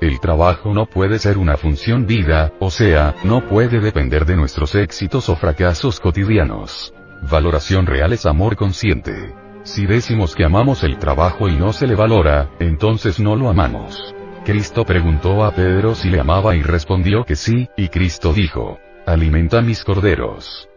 El 0.00 0.20
trabajo 0.20 0.72
no 0.72 0.86
puede 0.86 1.18
ser 1.18 1.36
una 1.36 1.58
función 1.58 2.06
vida, 2.06 2.54
o 2.60 2.70
sea, 2.70 3.14
no 3.24 3.46
puede 3.46 3.78
depender 3.78 4.24
de 4.24 4.36
nuestros 4.36 4.74
éxitos 4.74 5.28
o 5.28 5.36
fracasos 5.36 6.00
cotidianos. 6.00 6.94
Valoración 7.30 7.84
real 7.84 8.14
es 8.14 8.24
amor 8.24 8.56
consciente. 8.56 9.34
Si 9.64 9.84
decimos 9.84 10.34
que 10.34 10.46
amamos 10.46 10.82
el 10.82 10.96
trabajo 10.96 11.46
y 11.50 11.56
no 11.56 11.74
se 11.74 11.86
le 11.86 11.94
valora, 11.94 12.48
entonces 12.58 13.20
no 13.20 13.36
lo 13.36 13.50
amamos. 13.50 14.14
Cristo 14.46 14.86
preguntó 14.86 15.44
a 15.44 15.50
Pedro 15.50 15.94
si 15.94 16.08
le 16.08 16.20
amaba 16.20 16.56
y 16.56 16.62
respondió 16.62 17.26
que 17.26 17.36
sí, 17.36 17.68
y 17.76 17.88
Cristo 17.88 18.32
dijo, 18.32 18.78
alimenta 19.04 19.60
mis 19.60 19.84
corderos. 19.84 20.69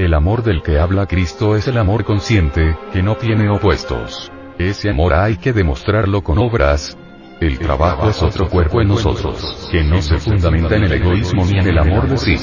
El 0.00 0.14
amor 0.14 0.42
del 0.42 0.62
que 0.62 0.78
habla 0.78 1.04
Cristo 1.04 1.56
es 1.56 1.68
el 1.68 1.76
amor 1.76 2.06
consciente, 2.06 2.74
que 2.90 3.02
no 3.02 3.16
tiene 3.16 3.50
opuestos. 3.50 4.32
Ese 4.58 4.88
amor 4.88 5.12
hay 5.12 5.36
que 5.36 5.52
demostrarlo 5.52 6.22
con 6.22 6.38
obras. 6.38 6.96
El 7.38 7.58
trabajo 7.58 8.08
es 8.08 8.22
otro 8.22 8.48
cuerpo 8.48 8.80
en 8.80 8.88
nosotros, 8.88 9.68
que 9.70 9.84
no 9.84 10.00
se 10.00 10.16
fundamenta 10.16 10.76
en 10.76 10.84
el 10.84 10.92
egoísmo 10.92 11.44
ni 11.44 11.58
en 11.58 11.68
el 11.68 11.78
amor 11.78 12.08
de 12.08 12.16
sí. 12.16 12.34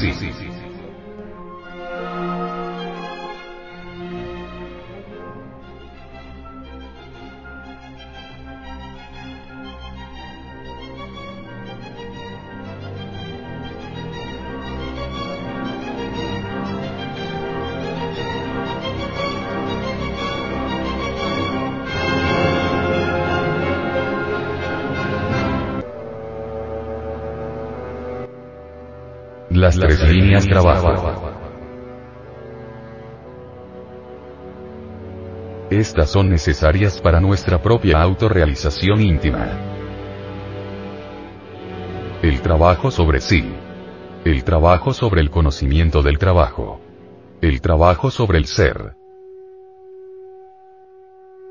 Tres 29.79 30.09
líneas 30.09 30.47
trabajo. 30.47 31.33
Estas 35.69 36.09
son 36.09 36.29
necesarias 36.29 36.99
para 36.99 37.19
nuestra 37.19 37.61
propia 37.61 38.01
autorrealización 38.01 39.01
íntima. 39.01 39.47
El 42.23 42.41
trabajo 42.41 42.89
sobre 42.89 43.21
sí. 43.21 43.53
El 44.25 44.43
trabajo 44.43 44.93
sobre 44.93 45.21
el 45.21 45.29
conocimiento 45.29 46.01
del 46.01 46.17
trabajo. 46.17 46.81
El 47.41 47.61
trabajo 47.61 48.09
sobre 48.09 48.39
el 48.39 48.45
ser. 48.45 48.95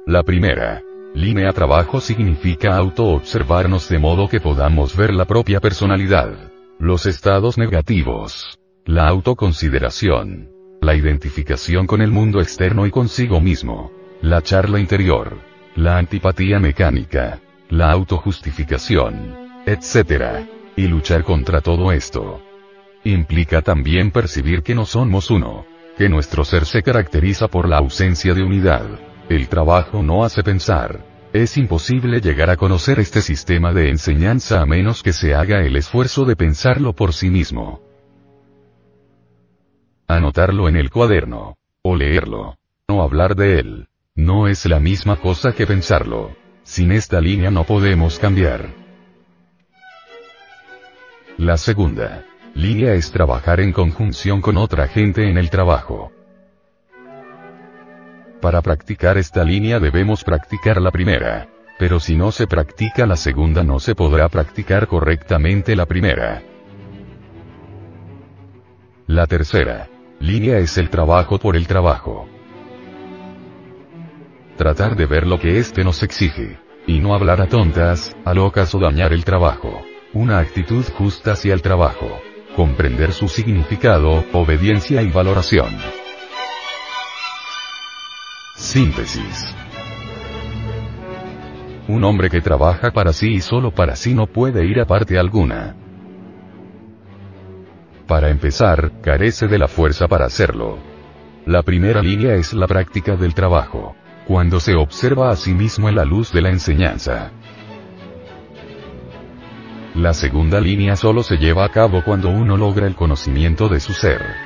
La 0.06 0.24
primera. 0.24 0.82
Línea 1.14 1.52
trabajo 1.52 2.00
significa 2.00 2.76
auto-observarnos 2.76 3.88
de 3.88 3.98
modo 3.98 4.28
que 4.28 4.40
podamos 4.40 4.96
ver 4.96 5.14
la 5.14 5.26
propia 5.26 5.60
personalidad. 5.60 6.55
Los 6.78 7.06
estados 7.06 7.56
negativos. 7.56 8.58
La 8.84 9.08
autoconsideración. 9.08 10.50
La 10.82 10.94
identificación 10.94 11.86
con 11.86 12.02
el 12.02 12.10
mundo 12.10 12.42
externo 12.42 12.86
y 12.86 12.90
consigo 12.90 13.40
mismo. 13.40 13.90
La 14.20 14.42
charla 14.42 14.78
interior. 14.78 15.38
La 15.74 15.96
antipatía 15.96 16.58
mecánica. 16.58 17.40
La 17.70 17.90
autojustificación. 17.90 19.62
Etc. 19.64 20.46
Y 20.76 20.86
luchar 20.86 21.24
contra 21.24 21.62
todo 21.62 21.92
esto. 21.92 22.42
Implica 23.04 23.62
también 23.62 24.10
percibir 24.10 24.62
que 24.62 24.74
no 24.74 24.84
somos 24.84 25.30
uno. 25.30 25.64
Que 25.96 26.10
nuestro 26.10 26.44
ser 26.44 26.66
se 26.66 26.82
caracteriza 26.82 27.48
por 27.48 27.70
la 27.70 27.78
ausencia 27.78 28.34
de 28.34 28.42
unidad. 28.42 28.84
El 29.30 29.48
trabajo 29.48 30.02
no 30.02 30.24
hace 30.24 30.42
pensar, 30.42 31.00
es 31.42 31.56
imposible 31.56 32.20
llegar 32.20 32.50
a 32.50 32.56
conocer 32.56 33.00
este 33.00 33.20
sistema 33.22 33.72
de 33.72 33.90
enseñanza 33.90 34.60
a 34.60 34.66
menos 34.66 35.02
que 35.02 35.12
se 35.12 35.34
haga 35.34 35.60
el 35.60 35.76
esfuerzo 35.76 36.24
de 36.24 36.36
pensarlo 36.36 36.94
por 36.94 37.12
sí 37.12 37.30
mismo. 37.30 37.82
Anotarlo 40.06 40.68
en 40.68 40.76
el 40.76 40.90
cuaderno. 40.90 41.56
O 41.82 41.96
leerlo. 41.96 42.56
O 42.88 43.02
hablar 43.02 43.34
de 43.34 43.58
él. 43.58 43.88
No 44.14 44.48
es 44.48 44.66
la 44.66 44.80
misma 44.80 45.16
cosa 45.16 45.52
que 45.52 45.66
pensarlo. 45.66 46.36
Sin 46.62 46.92
esta 46.92 47.20
línea 47.20 47.50
no 47.50 47.64
podemos 47.64 48.18
cambiar. 48.18 48.74
La 51.38 51.56
segunda 51.56 52.24
línea 52.54 52.94
es 52.94 53.10
trabajar 53.10 53.60
en 53.60 53.72
conjunción 53.72 54.40
con 54.40 54.56
otra 54.56 54.88
gente 54.88 55.28
en 55.28 55.36
el 55.36 55.50
trabajo. 55.50 56.12
Para 58.46 58.62
practicar 58.62 59.18
esta 59.18 59.42
línea 59.42 59.80
debemos 59.80 60.22
practicar 60.22 60.80
la 60.80 60.92
primera. 60.92 61.48
Pero 61.80 61.98
si 61.98 62.14
no 62.14 62.30
se 62.30 62.46
practica 62.46 63.04
la 63.04 63.16
segunda 63.16 63.64
no 63.64 63.80
se 63.80 63.96
podrá 63.96 64.28
practicar 64.28 64.86
correctamente 64.86 65.74
la 65.74 65.84
primera. 65.84 66.44
La 69.08 69.26
tercera 69.26 69.88
línea 70.20 70.58
es 70.58 70.78
el 70.78 70.90
trabajo 70.90 71.40
por 71.40 71.56
el 71.56 71.66
trabajo. 71.66 72.28
Tratar 74.56 74.94
de 74.94 75.06
ver 75.06 75.26
lo 75.26 75.40
que 75.40 75.58
éste 75.58 75.82
nos 75.82 76.04
exige. 76.04 76.60
Y 76.86 77.00
no 77.00 77.16
hablar 77.16 77.40
a 77.40 77.48
tontas, 77.48 78.16
a 78.24 78.32
locas 78.32 78.72
o 78.76 78.78
dañar 78.78 79.12
el 79.12 79.24
trabajo. 79.24 79.82
Una 80.12 80.38
actitud 80.38 80.84
justa 80.96 81.32
hacia 81.32 81.52
el 81.52 81.62
trabajo. 81.62 82.20
Comprender 82.54 83.10
su 83.10 83.26
significado, 83.26 84.24
obediencia 84.32 85.02
y 85.02 85.10
valoración. 85.10 86.05
Síntesis. 88.56 89.54
Un 91.88 92.02
hombre 92.04 92.30
que 92.30 92.40
trabaja 92.40 92.90
para 92.90 93.12
sí 93.12 93.34
y 93.34 93.40
solo 93.42 93.70
para 93.70 93.96
sí 93.96 94.14
no 94.14 94.26
puede 94.26 94.64
ir 94.64 94.80
a 94.80 94.86
parte 94.86 95.18
alguna. 95.18 95.76
Para 98.06 98.30
empezar, 98.30 98.92
carece 99.02 99.46
de 99.46 99.58
la 99.58 99.68
fuerza 99.68 100.08
para 100.08 100.24
hacerlo. 100.24 100.78
La 101.44 101.62
primera 101.64 102.00
línea 102.00 102.34
es 102.34 102.54
la 102.54 102.66
práctica 102.66 103.14
del 103.14 103.34
trabajo. 103.34 103.94
Cuando 104.26 104.58
se 104.58 104.74
observa 104.74 105.30
a 105.30 105.36
sí 105.36 105.52
mismo 105.52 105.90
en 105.90 105.96
la 105.96 106.06
luz 106.06 106.32
de 106.32 106.40
la 106.40 106.48
enseñanza. 106.48 107.32
La 109.94 110.14
segunda 110.14 110.62
línea 110.62 110.96
solo 110.96 111.22
se 111.22 111.36
lleva 111.36 111.66
a 111.66 111.68
cabo 111.68 112.02
cuando 112.02 112.30
uno 112.30 112.56
logra 112.56 112.86
el 112.86 112.96
conocimiento 112.96 113.68
de 113.68 113.80
su 113.80 113.92
ser. 113.92 114.45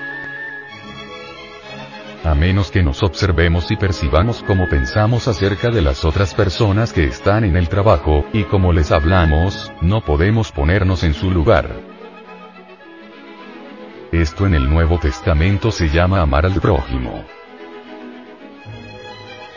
A 2.24 2.34
menos 2.34 2.70
que 2.70 2.82
nos 2.82 3.02
observemos 3.02 3.70
y 3.70 3.76
percibamos 3.76 4.42
cómo 4.42 4.68
pensamos 4.68 5.26
acerca 5.26 5.70
de 5.70 5.80
las 5.80 6.04
otras 6.04 6.34
personas 6.34 6.92
que 6.92 7.04
están 7.04 7.44
en 7.44 7.56
el 7.56 7.68
trabajo, 7.68 8.26
y 8.32 8.44
como 8.44 8.72
les 8.72 8.92
hablamos, 8.92 9.72
no 9.80 10.02
podemos 10.02 10.52
ponernos 10.52 11.02
en 11.02 11.14
su 11.14 11.30
lugar. 11.30 11.80
Esto 14.12 14.46
en 14.46 14.54
el 14.54 14.68
Nuevo 14.68 14.98
Testamento 14.98 15.70
se 15.70 15.88
llama 15.88 16.20
amar 16.20 16.44
al 16.44 16.60
prójimo. 16.60 17.24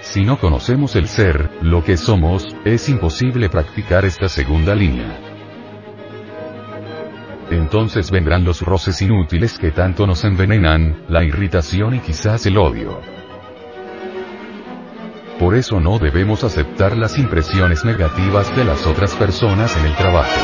Si 0.01 0.23
no 0.23 0.37
conocemos 0.37 0.95
el 0.95 1.07
ser, 1.07 1.49
lo 1.61 1.83
que 1.83 1.97
somos, 1.97 2.55
es 2.65 2.87
imposible 2.87 3.49
practicar 3.49 4.05
esta 4.05 4.29
segunda 4.29 4.75
línea. 4.75 5.32
Entonces 7.53 8.09
vendrán 8.09 8.43
los 8.43 8.61
roces 8.61 8.99
inútiles 9.03 9.59
que 9.59 9.69
tanto 9.69 10.07
nos 10.07 10.23
envenenan, 10.23 11.03
la 11.07 11.23
irritación 11.23 11.93
y 11.93 11.99
quizás 11.99 12.47
el 12.47 12.57
odio. 12.57 12.99
Por 15.39 15.53
eso 15.55 15.79
no 15.79 15.99
debemos 15.99 16.43
aceptar 16.43 16.97
las 16.97 17.19
impresiones 17.19 17.85
negativas 17.85 18.55
de 18.55 18.65
las 18.65 18.87
otras 18.87 19.13
personas 19.15 19.77
en 19.77 19.85
el 19.85 19.95
trabajo. 19.95 20.41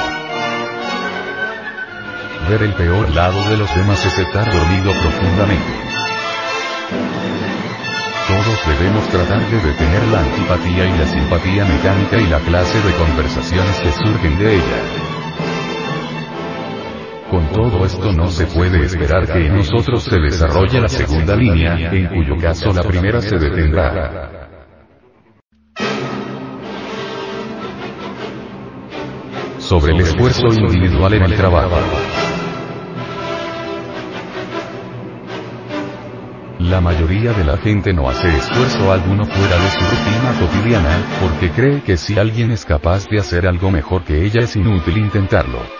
Ver 2.48 2.62
el 2.62 2.74
peor 2.74 3.10
lado 3.16 3.50
de 3.50 3.58
los 3.58 3.74
demás 3.76 4.06
es 4.06 4.20
estar 4.20 4.46
dormido 4.52 4.92
profundamente. 5.02 5.74
Todos 8.28 8.78
debemos 8.78 9.08
tratar 9.08 9.50
de 9.50 9.58
detener 9.58 10.08
la 10.10 10.20
antipatía 10.20 10.86
y 10.86 10.98
la 10.98 11.08
simpatía 11.08 11.66
mecánica 11.66 12.18
y 12.18 12.28
la 12.28 12.40
clase 12.42 12.80
de 12.82 12.94
conversaciones 12.94 13.80
que 13.80 13.92
surgen 13.94 14.38
de 14.38 14.56
ella. 14.58 15.09
Todo 17.54 17.86
esto 17.86 18.12
no 18.14 18.28
se 18.28 18.46
puede 18.46 18.86
esperar 18.86 19.26
que 19.26 19.48
en 19.48 19.58
nosotros 19.58 20.04
se 20.04 20.20
desarrolle 20.20 20.82
la 20.82 20.88
segunda 20.88 21.36
línea, 21.36 21.92
en 21.92 22.08
cuyo 22.08 22.38
caso 22.38 22.72
la 22.72 22.84
primera 22.84 23.22
se 23.22 23.38
detendrá. 23.38 24.50
Sobre 29.58 29.94
el 29.94 30.02
esfuerzo 30.02 30.48
individual 30.48 31.14
en 31.14 31.24
el 31.24 31.36
trabajo. 31.36 31.78
La 36.60 36.82
mayoría 36.82 37.34
de 37.34 37.44
la 37.44 37.58
gente 37.58 37.94
no 37.94 38.10
hace 38.10 38.28
esfuerzo 38.28 38.92
alguno 38.92 39.26
fuera 39.26 39.56
de 39.56 39.70
su 39.70 39.80
rutina 39.80 40.40
cotidiana, 40.40 40.98
porque 41.22 41.50
cree 41.50 41.82
que 41.82 41.98
si 41.98 42.20
alguien 42.20 42.52
es 42.52 42.64
capaz 42.64 43.08
de 43.08 43.20
hacer 43.20 43.48
algo 43.48 43.72
mejor 43.72 44.04
que 44.04 44.24
ella 44.24 44.42
es 44.42 44.56
inútil 44.56 44.98
intentarlo. 44.98 45.79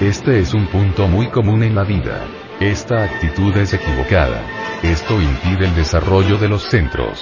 Este 0.00 0.38
es 0.38 0.54
un 0.54 0.68
punto 0.68 1.08
muy 1.08 1.26
común 1.26 1.64
en 1.64 1.74
la 1.74 1.82
vida. 1.82 2.24
Esta 2.60 3.02
actitud 3.02 3.56
es 3.56 3.74
equivocada. 3.74 4.44
Esto 4.80 5.20
impide 5.20 5.66
el 5.66 5.74
desarrollo 5.74 6.38
de 6.38 6.48
los 6.48 6.62
centros. 6.62 7.20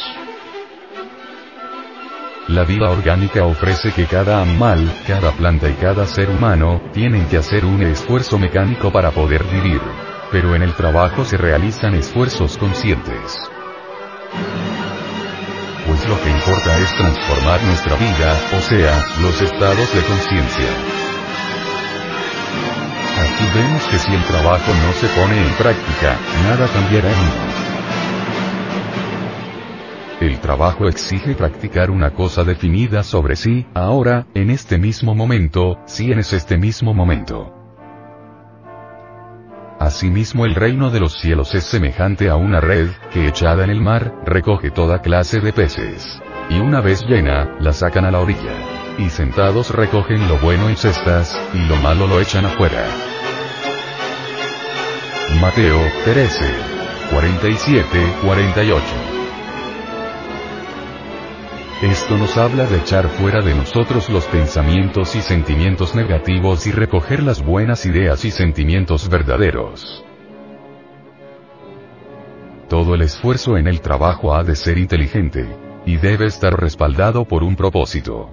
La 2.48 2.64
vida 2.64 2.90
orgánica 2.90 3.46
ofrece 3.46 3.92
que 3.92 4.04
cada 4.04 4.42
animal, 4.42 4.92
cada 5.06 5.32
planta 5.32 5.70
y 5.70 5.72
cada 5.72 6.04
ser 6.06 6.28
humano, 6.28 6.82
tienen 6.92 7.24
que 7.28 7.38
hacer 7.38 7.64
un 7.64 7.82
esfuerzo 7.82 8.38
mecánico 8.38 8.92
para 8.92 9.10
poder 9.10 9.42
vivir. 9.44 9.80
Pero 10.30 10.54
en 10.54 10.60
el 10.60 10.74
trabajo 10.74 11.24
se 11.24 11.38
realizan 11.38 11.94
esfuerzos 11.94 12.58
conscientes. 12.58 13.38
Pues 15.86 16.06
lo 16.06 16.20
que 16.22 16.28
importa 16.28 16.76
es 16.76 16.94
transformar 16.94 17.62
nuestra 17.62 17.96
vida, 17.96 18.38
o 18.54 18.60
sea, 18.60 19.06
los 19.22 19.40
estados 19.40 19.94
de 19.94 20.02
conciencia. 20.02 21.05
Vemos 23.56 23.82
que 23.84 23.98
si 23.98 24.14
el 24.14 24.22
trabajo 24.24 24.70
no 24.70 24.92
se 24.92 25.08
pone 25.18 25.40
en 25.40 25.54
práctica, 25.54 26.18
nada 26.44 26.68
cambiará. 26.68 27.08
El 30.20 30.38
trabajo 30.40 30.88
exige 30.88 31.34
practicar 31.34 31.90
una 31.90 32.10
cosa 32.10 32.44
definida 32.44 33.02
sobre 33.02 33.34
sí, 33.34 33.66
ahora, 33.72 34.26
en 34.34 34.50
este 34.50 34.76
mismo 34.76 35.14
momento, 35.14 35.78
si 35.86 36.12
en 36.12 36.18
este 36.18 36.58
mismo 36.58 36.92
momento. 36.92 37.54
Asimismo 39.80 40.44
el 40.44 40.54
reino 40.54 40.90
de 40.90 41.00
los 41.00 41.18
cielos 41.18 41.54
es 41.54 41.64
semejante 41.64 42.28
a 42.28 42.36
una 42.36 42.60
red, 42.60 42.90
que 43.10 43.26
echada 43.26 43.64
en 43.64 43.70
el 43.70 43.80
mar, 43.80 44.12
recoge 44.26 44.70
toda 44.70 45.00
clase 45.00 45.40
de 45.40 45.54
peces. 45.54 46.20
Y 46.50 46.58
una 46.58 46.82
vez 46.82 47.06
llena, 47.06 47.56
la 47.58 47.72
sacan 47.72 48.04
a 48.04 48.10
la 48.10 48.20
orilla 48.20 48.52
y 48.98 49.08
sentados 49.08 49.70
recogen 49.70 50.28
lo 50.28 50.38
bueno 50.38 50.68
en 50.68 50.76
cestas, 50.76 51.38
y 51.54 51.58
lo 51.68 51.76
malo 51.76 52.06
lo 52.06 52.20
echan 52.20 52.44
afuera. 52.44 53.15
Mateo 55.34 55.78
13. 56.04 56.44
47-48. 57.10 58.80
Esto 61.82 62.16
nos 62.16 62.36
habla 62.36 62.64
de 62.66 62.78
echar 62.78 63.08
fuera 63.08 63.42
de 63.42 63.54
nosotros 63.54 64.08
los 64.08 64.24
pensamientos 64.26 65.14
y 65.14 65.20
sentimientos 65.20 65.94
negativos 65.94 66.66
y 66.66 66.70
recoger 66.70 67.22
las 67.22 67.44
buenas 67.44 67.84
ideas 67.86 68.24
y 68.24 68.30
sentimientos 68.30 69.08
verdaderos. 69.08 70.04
Todo 72.68 72.94
el 72.94 73.02
esfuerzo 73.02 73.58
en 73.58 73.66
el 73.66 73.80
trabajo 73.80 74.34
ha 74.34 74.42
de 74.42 74.56
ser 74.56 74.78
inteligente, 74.78 75.46
y 75.84 75.96
debe 75.96 76.26
estar 76.26 76.58
respaldado 76.58 77.26
por 77.26 77.42
un 77.42 77.56
propósito. 77.56 78.30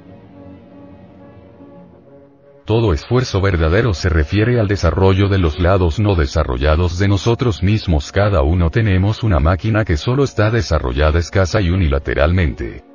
Todo 2.66 2.94
esfuerzo 2.94 3.42
verdadero 3.42 3.94
se 3.94 4.08
refiere 4.08 4.58
al 4.58 4.70
desarrollo 4.70 5.28
de 5.28 5.38
los 5.38 5.60
lados 5.60 6.00
no 6.00 6.16
desarrollados 6.16 6.98
de 6.98 7.10
nosotros 7.10 7.62
mismos. 7.62 8.14
Cada 8.14 8.42
uno 8.42 8.70
tenemos 8.70 9.22
una 9.22 9.40
máquina 9.40 9.84
que 9.84 9.98
solo 9.98 10.24
está 10.24 10.50
desarrollada 10.50 11.20
escasa 11.20 11.60
y 11.60 11.70
unilateralmente. 11.70 12.86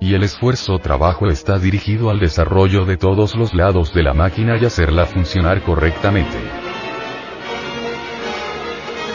Y 0.00 0.14
el 0.14 0.22
esfuerzo 0.22 0.78
trabajo 0.78 1.28
está 1.28 1.58
dirigido 1.58 2.08
al 2.08 2.20
desarrollo 2.20 2.86
de 2.86 2.96
todos 2.96 3.36
los 3.36 3.52
lados 3.52 3.92
de 3.92 4.02
la 4.02 4.14
máquina 4.14 4.56
y 4.56 4.64
hacerla 4.64 5.04
funcionar 5.04 5.60
correctamente. 5.60 6.38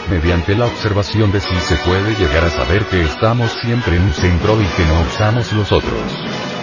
Mediante 0.08 0.54
la 0.54 0.66
observación 0.66 1.32
de 1.32 1.40
si 1.40 1.54
se 1.56 1.76
puede 1.78 2.14
llegar 2.14 2.44
a 2.44 2.50
saber 2.50 2.86
que 2.86 3.02
estamos 3.02 3.50
siempre 3.60 3.96
en 3.96 4.02
un 4.02 4.12
centro 4.12 4.54
y 4.62 4.64
que 4.64 4.84
no 4.84 5.00
usamos 5.02 5.52
los 5.52 5.72
otros. 5.72 6.57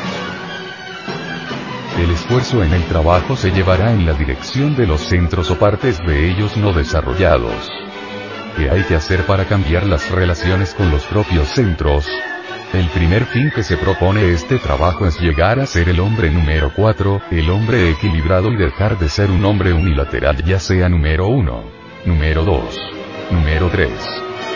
El 1.97 2.11
esfuerzo 2.11 2.61
en 2.61 2.73
el 2.73 2.83
trabajo 2.83 3.37
se 3.37 3.51
llevará 3.51 3.93
en 3.93 4.05
la 4.05 4.13
dirección 4.13 4.75
de 4.75 4.85
los 4.85 4.99
centros 4.99 5.49
o 5.49 5.57
partes 5.57 5.97
de 6.05 6.29
ellos 6.29 6.57
no 6.57 6.73
desarrollados. 6.73 7.71
¿Qué 8.57 8.69
hay 8.69 8.83
que 8.83 8.95
hacer 8.95 9.25
para 9.25 9.45
cambiar 9.45 9.85
las 9.85 10.11
relaciones 10.11 10.73
con 10.73 10.91
los 10.91 11.05
propios 11.05 11.47
centros? 11.47 12.05
El 12.73 12.89
primer 12.89 13.25
fin 13.25 13.49
que 13.49 13.63
se 13.63 13.77
propone 13.77 14.29
este 14.31 14.59
trabajo 14.59 15.07
es 15.07 15.17
llegar 15.21 15.61
a 15.61 15.65
ser 15.65 15.87
el 15.87 16.01
hombre 16.01 16.29
número 16.29 16.73
4, 16.75 17.21
el 17.31 17.49
hombre 17.49 17.89
equilibrado 17.91 18.51
y 18.51 18.57
dejar 18.57 18.99
de 18.99 19.07
ser 19.07 19.31
un 19.31 19.45
hombre 19.45 19.71
unilateral 19.71 20.43
ya 20.43 20.59
sea 20.59 20.89
número 20.89 21.27
1, 21.27 21.63
número 22.05 22.43
2, 22.43 22.79
número 23.31 23.69
3. 23.69 23.89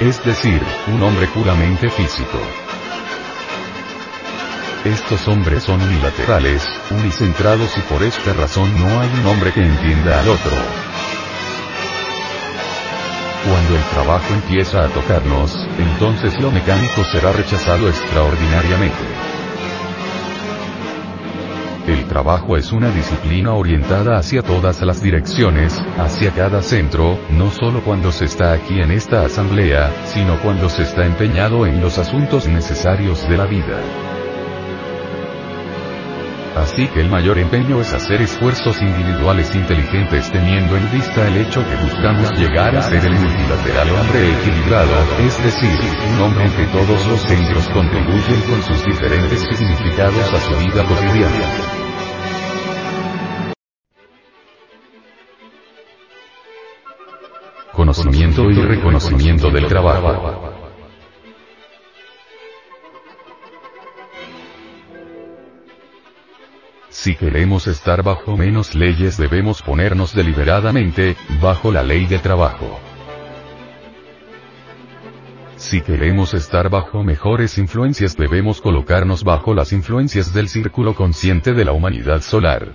Es 0.01 0.25
decir, 0.25 0.61
un 0.87 1.01
hombre 1.01 1.27
puramente 1.27 1.89
físico. 1.89 2.37
Estos 4.85 5.27
hombres 5.27 5.63
son 5.63 5.81
unilaterales, 5.81 6.65
unicentrados 6.89 7.77
y 7.77 7.81
por 7.81 8.01
esta 8.01 8.31
razón 8.31 8.71
no 8.79 8.87
hay 9.01 9.09
un 9.19 9.25
hombre 9.27 9.51
que 9.51 9.61
entienda 9.61 10.21
al 10.21 10.29
otro. 10.29 10.51
Cuando 13.45 13.75
el 13.75 13.83
trabajo 13.91 14.33
empieza 14.33 14.85
a 14.85 14.87
tocarnos, 14.87 15.67
entonces 15.77 16.41
lo 16.41 16.49
mecánico 16.49 17.03
será 17.11 17.33
rechazado 17.33 17.89
extraordinariamente. 17.89 19.03
El 21.85 22.05
trabajo 22.05 22.55
es 22.55 22.71
una 22.71 22.89
disciplina 22.89 23.55
orientada 23.55 24.17
hacia 24.17 24.43
todas 24.43 24.81
las 24.81 25.01
direcciones, 25.01 25.77
hacia 25.97 26.31
cada 26.31 26.61
centro, 26.61 27.19
no 27.31 27.51
solo 27.51 27.81
cuando 27.81 28.13
se 28.13 28.25
está 28.25 28.53
aquí 28.53 28.79
en 28.79 28.91
esta 28.91 29.25
asamblea, 29.25 29.91
sino 30.05 30.39
cuando 30.39 30.69
se 30.69 30.83
está 30.83 31.05
empeñado 31.05 31.65
en 31.65 31.81
los 31.81 31.97
asuntos 31.97 32.47
necesarios 32.47 33.27
de 33.27 33.37
la 33.37 33.45
vida. 33.45 34.08
Así 36.59 36.87
que 36.89 36.99
el 36.99 37.09
mayor 37.09 37.39
empeño 37.39 37.79
es 37.79 37.93
hacer 37.93 38.21
esfuerzos 38.21 38.81
individuales 38.81 39.55
inteligentes 39.55 40.29
teniendo 40.29 40.75
en 40.75 40.91
vista 40.91 41.25
el 41.25 41.37
hecho 41.37 41.61
que 41.65 41.75
buscamos 41.77 42.31
llegar 42.37 42.75
a 42.75 42.81
ser 42.81 43.05
el 43.05 43.13
multilateral 43.13 43.89
hombre 43.91 44.33
equilibrado, 44.33 44.91
es 45.19 45.41
decir, 45.41 45.79
un 46.13 46.21
hombre 46.21 46.45
en 46.45 46.51
que 46.51 46.65
todos 46.65 47.07
los 47.07 47.21
centros 47.21 47.69
contribuyen 47.69 48.41
con 48.41 48.61
sus 48.63 48.85
diferentes 48.85 49.39
significados 49.39 50.33
a 50.33 50.39
su 50.41 50.51
vida 50.59 50.83
cotidiana. 50.83 51.79
Conocimiento 57.71 58.49
y 58.49 58.61
reconocimiento 58.61 59.49
del 59.49 59.65
trabajo. 59.67 60.58
Si 67.01 67.15
queremos 67.15 67.65
estar 67.67 68.03
bajo 68.03 68.35
menos 68.35 68.75
leyes 68.75 69.15
debemos 69.15 69.61
ponernos 69.61 70.13
deliberadamente, 70.13 71.15
bajo 71.41 71.71
la 71.71 71.81
ley 71.81 72.07
de 72.07 72.19
trabajo. 72.19 72.77
Si 75.55 75.79
queremos 75.79 76.33
estar 76.33 76.69
bajo 76.69 77.01
mejores 77.05 77.57
influencias 77.57 78.17
debemos 78.17 78.59
colocarnos 78.59 79.23
bajo 79.23 79.53
las 79.53 79.71
influencias 79.71 80.33
del 80.33 80.49
círculo 80.49 80.93
consciente 80.93 81.53
de 81.53 81.63
la 81.63 81.71
humanidad 81.71 82.19
solar. 82.19 82.73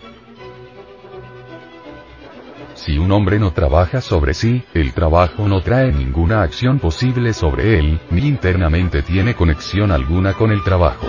Si 2.76 2.96
un 2.96 3.12
hombre 3.12 3.38
no 3.38 3.52
trabaja 3.52 4.00
sobre 4.00 4.32
sí, 4.32 4.64
el 4.72 4.94
trabajo 4.94 5.46
no 5.48 5.60
trae 5.60 5.92
ninguna 5.92 6.40
acción 6.40 6.78
posible 6.78 7.34
sobre 7.34 7.78
él, 7.78 8.00
ni 8.10 8.26
internamente 8.26 9.02
tiene 9.02 9.34
conexión 9.34 9.92
alguna 9.92 10.32
con 10.32 10.50
el 10.50 10.64
trabajo. 10.64 11.08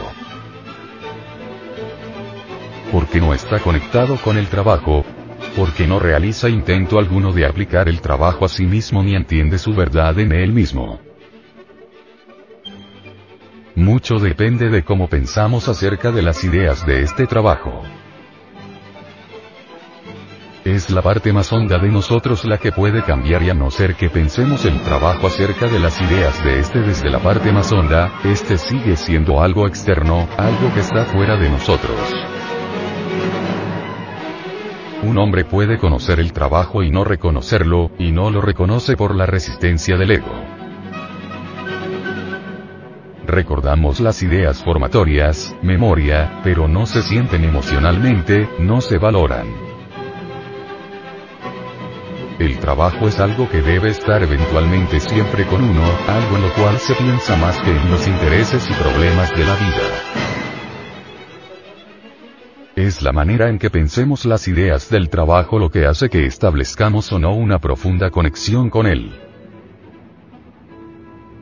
Porque 2.95 3.19
no 3.19 3.33
está 3.33 3.59
conectado 3.59 4.15
con 4.15 4.37
el 4.37 4.47
trabajo, 4.47 5.03
porque 5.57 5.85
no 5.85 5.99
realiza 5.99 6.47
intento 6.47 6.97
alguno 6.97 7.33
de 7.33 7.45
aplicar 7.45 7.89
el 7.89 7.99
trabajo 7.99 8.45
a 8.45 8.47
sí 8.47 8.65
mismo 8.65 9.03
ni 9.03 9.15
entiende 9.15 9.57
su 9.57 9.73
verdad 9.75 10.17
en 10.17 10.31
él 10.31 10.53
mismo. 10.53 11.01
Mucho 13.75 14.15
depende 14.15 14.69
de 14.69 14.85
cómo 14.85 15.09
pensamos 15.09 15.67
acerca 15.67 16.09
de 16.13 16.21
las 16.21 16.41
ideas 16.45 16.85
de 16.85 17.01
este 17.01 17.27
trabajo. 17.27 17.81
Es 20.63 20.89
la 20.89 21.01
parte 21.01 21.33
más 21.33 21.51
honda 21.51 21.77
de 21.77 21.89
nosotros 21.89 22.45
la 22.45 22.59
que 22.59 22.71
puede 22.71 23.03
cambiar 23.03 23.43
y 23.43 23.49
a 23.49 23.53
no 23.53 23.71
ser 23.71 23.95
que 23.95 24.09
pensemos 24.09 24.63
el 24.63 24.81
trabajo 24.83 25.27
acerca 25.27 25.67
de 25.67 25.79
las 25.79 25.99
ideas 25.99 26.41
de 26.45 26.61
este 26.61 26.79
desde 26.79 27.09
la 27.09 27.19
parte 27.19 27.51
más 27.51 27.73
honda, 27.73 28.21
este 28.23 28.57
sigue 28.57 28.95
siendo 28.95 29.41
algo 29.41 29.67
externo, 29.67 30.29
algo 30.37 30.73
que 30.73 30.79
está 30.79 31.03
fuera 31.03 31.35
de 31.35 31.49
nosotros. 31.49 32.34
Un 35.05 35.19
hombre 35.19 35.45
puede 35.45 35.77
conocer 35.77 36.19
el 36.19 36.33
trabajo 36.33 36.81
y 36.81 36.89
no 36.89 37.03
reconocerlo, 37.03 37.91
y 37.99 38.11
no 38.11 38.31
lo 38.31 38.41
reconoce 38.41 38.97
por 38.97 39.13
la 39.13 39.27
resistencia 39.27 39.97
del 39.97 40.09
ego. 40.09 40.33
Recordamos 43.27 43.99
las 43.99 44.23
ideas 44.23 44.63
formatorias, 44.63 45.55
memoria, 45.61 46.41
pero 46.43 46.67
no 46.67 46.87
se 46.87 47.03
sienten 47.03 47.43
emocionalmente, 47.43 48.49
no 48.57 48.81
se 48.81 48.97
valoran. 48.97 49.45
El 52.39 52.57
trabajo 52.57 53.07
es 53.07 53.19
algo 53.19 53.47
que 53.47 53.61
debe 53.61 53.89
estar 53.89 54.23
eventualmente 54.23 54.99
siempre 54.99 55.45
con 55.45 55.63
uno, 55.63 55.83
algo 56.07 56.35
en 56.35 56.41
lo 56.41 56.53
cual 56.55 56.79
se 56.79 56.95
piensa 56.95 57.35
más 57.35 57.61
que 57.61 57.69
en 57.69 57.91
los 57.91 58.07
intereses 58.07 58.67
y 58.67 58.73
problemas 58.73 59.29
de 59.29 59.45
la 59.45 59.53
vida. 59.53 60.34
Es 62.75 63.01
la 63.01 63.13
manera 63.13 63.47
en 63.47 63.57
que 63.57 63.69
pensemos 63.69 64.25
las 64.25 64.49
ideas 64.49 64.89
del 64.89 65.09
trabajo 65.09 65.59
lo 65.59 65.69
que 65.69 65.85
hace 65.85 66.09
que 66.09 66.25
establezcamos 66.25 67.09
o 67.13 67.19
no 67.19 67.33
una 67.33 67.59
profunda 67.59 68.09
conexión 68.09 68.69
con 68.69 68.85
él. 68.85 69.13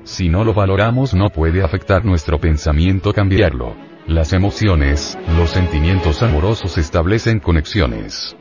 Si 0.03 0.29
no 0.29 0.43
lo 0.43 0.53
valoramos 0.53 1.15
no 1.15 1.29
puede 1.29 1.63
afectar 1.63 2.05
nuestro 2.05 2.39
pensamiento 2.39 3.13
cambiarlo. 3.13 3.75
Las 4.05 4.31
emociones, 4.31 5.17
los 5.35 5.49
sentimientos 5.49 6.21
amorosos 6.21 6.77
establecen 6.77 7.39
conexiones. 7.39 8.37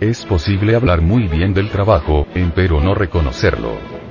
Es 0.00 0.24
posible 0.24 0.74
hablar 0.74 1.02
muy 1.02 1.28
bien 1.28 1.52
del 1.52 1.68
trabajo, 1.68 2.26
pero 2.54 2.80
no 2.80 2.94
reconocerlo. 2.94 4.03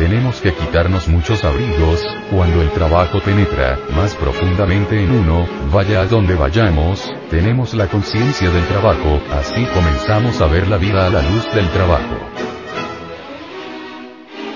Tenemos 0.00 0.40
que 0.40 0.54
quitarnos 0.54 1.08
muchos 1.08 1.44
abrigos, 1.44 2.02
cuando 2.30 2.62
el 2.62 2.70
trabajo 2.70 3.20
penetra, 3.20 3.78
más 3.94 4.14
profundamente 4.14 4.98
en 4.98 5.10
uno, 5.10 5.46
vaya 5.70 6.00
a 6.00 6.06
donde 6.06 6.34
vayamos, 6.34 7.12
tenemos 7.28 7.74
la 7.74 7.86
conciencia 7.86 8.48
del 8.48 8.64
trabajo, 8.64 9.20
así 9.30 9.62
comenzamos 9.66 10.40
a 10.40 10.46
ver 10.46 10.68
la 10.68 10.78
vida 10.78 11.06
a 11.06 11.10
la 11.10 11.20
luz 11.20 11.44
del 11.52 11.68
trabajo. 11.68 12.16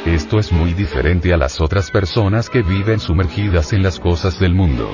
Esto 0.07 0.39
es 0.39 0.51
muy 0.51 0.73
diferente 0.73 1.35
a 1.35 1.37
las 1.37 1.61
otras 1.61 1.91
personas 1.91 2.49
que 2.49 2.63
viven 2.63 2.99
sumergidas 2.99 3.75
en 3.75 3.83
las 3.83 4.01
cosas 4.01 4.41
del 4.41 4.55
mundo. 4.55 4.91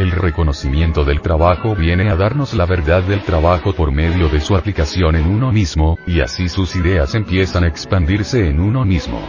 El 0.00 0.12
reconocimiento 0.12 1.04
del 1.04 1.20
trabajo 1.20 1.76
viene 1.76 2.08
a 2.08 2.16
darnos 2.16 2.54
la 2.54 2.64
verdad 2.64 3.02
del 3.02 3.20
trabajo 3.20 3.74
por 3.74 3.92
medio 3.92 4.30
de 4.30 4.40
su 4.40 4.56
aplicación 4.56 5.14
en 5.14 5.26
uno 5.26 5.52
mismo, 5.52 5.98
y 6.06 6.20
así 6.20 6.48
sus 6.48 6.74
ideas 6.74 7.14
empiezan 7.14 7.64
a 7.64 7.66
expandirse 7.66 8.48
en 8.48 8.60
uno 8.60 8.86
mismo. 8.86 9.20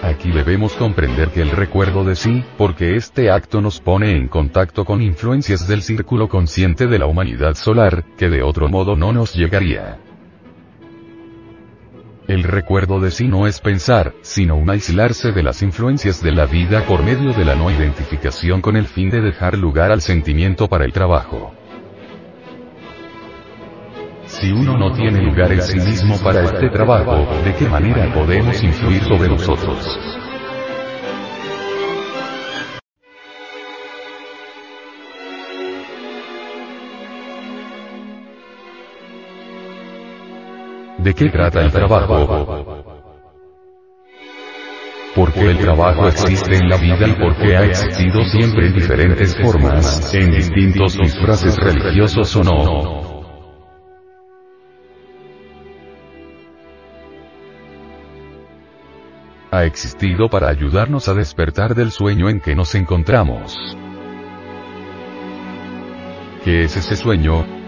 Aquí 0.00 0.30
debemos 0.30 0.72
comprender 0.72 1.32
que 1.32 1.42
el 1.42 1.50
recuerdo 1.50 2.02
de 2.02 2.16
sí, 2.16 2.42
porque 2.56 2.96
este 2.96 3.30
acto 3.30 3.60
nos 3.60 3.78
pone 3.78 4.12
en 4.12 4.26
contacto 4.26 4.86
con 4.86 5.02
influencias 5.02 5.68
del 5.68 5.82
círculo 5.82 6.30
consciente 6.30 6.86
de 6.86 6.98
la 6.98 7.04
humanidad 7.04 7.56
solar, 7.56 8.06
que 8.16 8.30
de 8.30 8.42
otro 8.42 8.70
modo 8.70 8.96
no 8.96 9.12
nos 9.12 9.34
llegaría. 9.34 9.98
El 12.32 12.44
recuerdo 12.44 12.98
de 12.98 13.10
sí 13.10 13.28
no 13.28 13.46
es 13.46 13.60
pensar, 13.60 14.14
sino 14.22 14.56
un 14.56 14.70
aislarse 14.70 15.32
de 15.32 15.42
las 15.42 15.60
influencias 15.60 16.22
de 16.22 16.32
la 16.32 16.46
vida 16.46 16.86
por 16.86 17.02
medio 17.02 17.34
de 17.34 17.44
la 17.44 17.54
no 17.54 17.70
identificación 17.70 18.62
con 18.62 18.74
el 18.74 18.86
fin 18.86 19.10
de 19.10 19.20
dejar 19.20 19.58
lugar 19.58 19.92
al 19.92 20.00
sentimiento 20.00 20.66
para 20.66 20.86
el 20.86 20.94
trabajo. 20.94 21.52
Si 24.24 24.50
uno 24.50 24.78
no 24.78 24.94
tiene 24.94 25.20
lugar 25.20 25.52
en 25.52 25.60
sí 25.60 25.78
mismo 25.78 26.16
para 26.20 26.42
este 26.42 26.70
trabajo, 26.70 27.28
¿de 27.44 27.54
qué 27.54 27.68
manera 27.68 28.10
podemos 28.14 28.62
influir 28.62 29.04
sobre 29.04 29.28
nosotros? 29.28 30.21
¿De 41.02 41.14
qué 41.14 41.30
trata 41.30 41.60
el 41.62 41.72
trabajo? 41.72 42.86
¿Por 45.16 45.32
qué 45.32 45.50
el 45.50 45.58
trabajo 45.58 46.06
existe 46.06 46.56
en 46.56 46.68
la 46.68 46.76
vida 46.76 47.08
y 47.08 47.12
por 47.14 47.36
qué 47.38 47.56
ha 47.56 47.64
existido 47.64 48.22
siempre 48.24 48.68
en 48.68 48.74
diferentes 48.74 49.36
formas, 49.42 50.14
en 50.14 50.30
distintos 50.30 50.96
disfraces 50.96 51.56
religiosos 51.56 52.36
o 52.36 52.44
no? 52.44 53.22
Ha 59.50 59.64
existido 59.64 60.28
para 60.28 60.48
ayudarnos 60.48 61.08
a 61.08 61.14
despertar 61.14 61.74
del 61.74 61.90
sueño 61.90 62.28
en 62.28 62.40
que 62.40 62.54
nos 62.54 62.76
encontramos. 62.76 63.76
¿Qué 66.44 66.62
es 66.62 66.76
ese 66.76 66.94
sueño? 66.94 67.61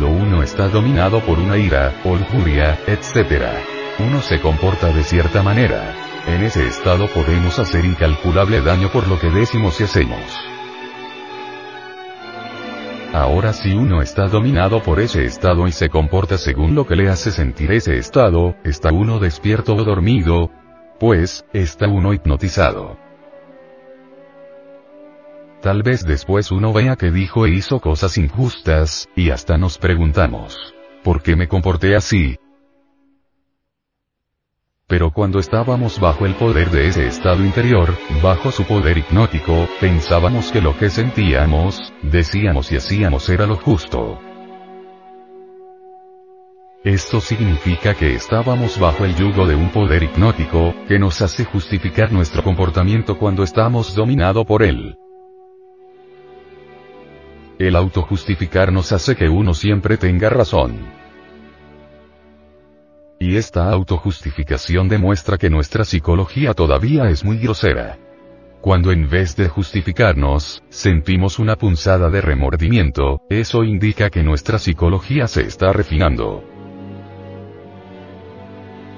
Cuando 0.00 0.18
uno 0.18 0.42
está 0.42 0.68
dominado 0.68 1.20
por 1.20 1.38
una 1.38 1.58
ira, 1.58 1.92
o 2.04 2.16
etc. 2.16 3.44
Uno 3.98 4.22
se 4.22 4.40
comporta 4.40 4.90
de 4.94 5.02
cierta 5.02 5.42
manera. 5.42 5.94
En 6.26 6.42
ese 6.42 6.66
estado 6.66 7.06
podemos 7.08 7.58
hacer 7.58 7.84
incalculable 7.84 8.62
daño 8.62 8.90
por 8.90 9.06
lo 9.06 9.20
que 9.20 9.28
decimos 9.28 9.78
y 9.78 9.84
hacemos. 9.84 10.22
Ahora 13.12 13.52
si 13.52 13.74
uno 13.74 14.00
está 14.00 14.26
dominado 14.26 14.82
por 14.82 15.00
ese 15.00 15.26
estado 15.26 15.68
y 15.68 15.72
se 15.72 15.90
comporta 15.90 16.38
según 16.38 16.74
lo 16.74 16.86
que 16.86 16.96
le 16.96 17.10
hace 17.10 17.30
sentir 17.30 17.70
ese 17.70 17.98
estado, 17.98 18.56
¿está 18.64 18.90
uno 18.90 19.18
despierto 19.18 19.74
o 19.74 19.84
dormido? 19.84 20.50
Pues, 20.98 21.44
está 21.52 21.88
uno 21.88 22.14
hipnotizado. 22.14 23.09
Tal 25.62 25.82
vez 25.82 26.06
después 26.06 26.50
uno 26.50 26.72
vea 26.72 26.96
que 26.96 27.10
dijo 27.10 27.44
e 27.44 27.50
hizo 27.50 27.80
cosas 27.80 28.16
injustas, 28.16 29.08
y 29.14 29.28
hasta 29.28 29.58
nos 29.58 29.76
preguntamos, 29.76 30.56
¿por 31.04 31.22
qué 31.22 31.36
me 31.36 31.48
comporté 31.48 31.94
así? 31.94 32.38
Pero 34.86 35.12
cuando 35.12 35.38
estábamos 35.38 36.00
bajo 36.00 36.24
el 36.24 36.34
poder 36.34 36.70
de 36.70 36.88
ese 36.88 37.06
estado 37.06 37.44
interior, 37.44 37.94
bajo 38.22 38.50
su 38.50 38.64
poder 38.64 38.96
hipnótico, 38.96 39.68
pensábamos 39.80 40.50
que 40.50 40.62
lo 40.62 40.76
que 40.78 40.88
sentíamos, 40.88 41.92
decíamos 42.02 42.72
y 42.72 42.76
hacíamos 42.76 43.28
era 43.28 43.46
lo 43.46 43.56
justo. 43.56 44.18
Esto 46.82 47.20
significa 47.20 47.94
que 47.94 48.14
estábamos 48.14 48.80
bajo 48.80 49.04
el 49.04 49.14
yugo 49.14 49.46
de 49.46 49.54
un 49.54 49.68
poder 49.68 50.02
hipnótico, 50.02 50.74
que 50.88 50.98
nos 50.98 51.20
hace 51.20 51.44
justificar 51.44 52.10
nuestro 52.10 52.42
comportamiento 52.42 53.18
cuando 53.18 53.42
estamos 53.42 53.94
dominado 53.94 54.46
por 54.46 54.62
él. 54.62 54.96
El 57.60 57.76
autojustificarnos 57.76 58.90
hace 58.90 59.14
que 59.14 59.28
uno 59.28 59.52
siempre 59.52 59.98
tenga 59.98 60.30
razón. 60.30 60.78
Y 63.18 63.36
esta 63.36 63.68
autojustificación 63.70 64.88
demuestra 64.88 65.36
que 65.36 65.50
nuestra 65.50 65.84
psicología 65.84 66.54
todavía 66.54 67.10
es 67.10 67.22
muy 67.22 67.36
grosera. 67.36 67.98
Cuando 68.62 68.92
en 68.92 69.10
vez 69.10 69.36
de 69.36 69.50
justificarnos, 69.50 70.62
sentimos 70.70 71.38
una 71.38 71.56
punzada 71.56 72.08
de 72.08 72.22
remordimiento, 72.22 73.20
eso 73.28 73.62
indica 73.62 74.08
que 74.08 74.22
nuestra 74.22 74.58
psicología 74.58 75.26
se 75.28 75.42
está 75.42 75.70
refinando. 75.74 76.42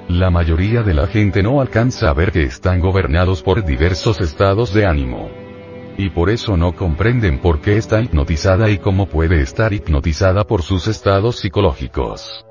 La 0.06 0.30
mayoría 0.30 0.84
de 0.84 0.94
la 0.94 1.08
gente 1.08 1.42
no 1.42 1.60
alcanza 1.60 2.10
a 2.10 2.14
ver 2.14 2.30
que 2.30 2.44
están 2.44 2.78
gobernados 2.78 3.42
por 3.42 3.64
diversos 3.64 4.20
estados 4.20 4.72
de 4.72 4.86
ánimo. 4.86 5.41
Y 5.96 6.10
por 6.10 6.30
eso 6.30 6.56
no 6.56 6.74
comprenden 6.74 7.38
por 7.38 7.60
qué 7.60 7.76
está 7.76 8.00
hipnotizada 8.00 8.70
y 8.70 8.78
cómo 8.78 9.06
puede 9.06 9.40
estar 9.40 9.72
hipnotizada 9.72 10.44
por 10.44 10.62
sus 10.62 10.88
estados 10.88 11.36
psicológicos. 11.36 12.44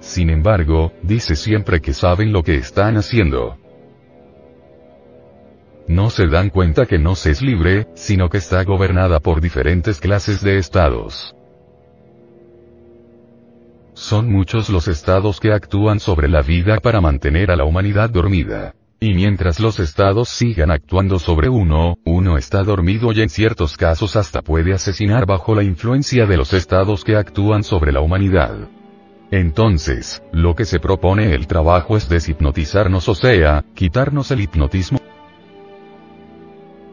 Sin 0.00 0.30
embargo, 0.30 0.92
dice 1.02 1.36
siempre 1.36 1.80
que 1.80 1.92
saben 1.92 2.32
lo 2.32 2.42
que 2.42 2.56
están 2.56 2.96
haciendo. 2.96 3.56
No 5.86 6.08
se 6.08 6.26
dan 6.26 6.50
cuenta 6.50 6.86
que 6.86 6.98
no 6.98 7.14
se 7.14 7.32
es 7.32 7.42
libre, 7.42 7.88
sino 7.94 8.28
que 8.30 8.38
está 8.38 8.64
gobernada 8.64 9.20
por 9.20 9.40
diferentes 9.40 10.00
clases 10.00 10.42
de 10.42 10.56
estados. 10.56 11.34
Son 13.92 14.30
muchos 14.30 14.70
los 14.70 14.88
estados 14.88 15.40
que 15.40 15.52
actúan 15.52 16.00
sobre 16.00 16.28
la 16.28 16.42
vida 16.42 16.78
para 16.80 17.00
mantener 17.00 17.50
a 17.50 17.56
la 17.56 17.64
humanidad 17.64 18.08
dormida. 18.08 18.74
Y 19.02 19.14
mientras 19.14 19.60
los 19.60 19.80
estados 19.80 20.28
sigan 20.28 20.70
actuando 20.70 21.18
sobre 21.18 21.48
uno, 21.48 21.96
uno 22.04 22.36
está 22.36 22.62
dormido 22.62 23.12
y 23.12 23.22
en 23.22 23.30
ciertos 23.30 23.78
casos 23.78 24.14
hasta 24.14 24.42
puede 24.42 24.74
asesinar 24.74 25.24
bajo 25.24 25.54
la 25.54 25.62
influencia 25.62 26.26
de 26.26 26.36
los 26.36 26.52
estados 26.52 27.02
que 27.02 27.16
actúan 27.16 27.64
sobre 27.64 27.92
la 27.92 28.02
humanidad. 28.02 28.68
Entonces, 29.30 30.22
lo 30.32 30.54
que 30.54 30.66
se 30.66 30.80
propone 30.80 31.34
el 31.34 31.46
trabajo 31.46 31.96
es 31.96 32.10
deshipnotizarnos 32.10 33.08
o 33.08 33.14
sea, 33.14 33.64
quitarnos 33.74 34.30
el 34.32 34.42
hipnotismo 34.42 34.98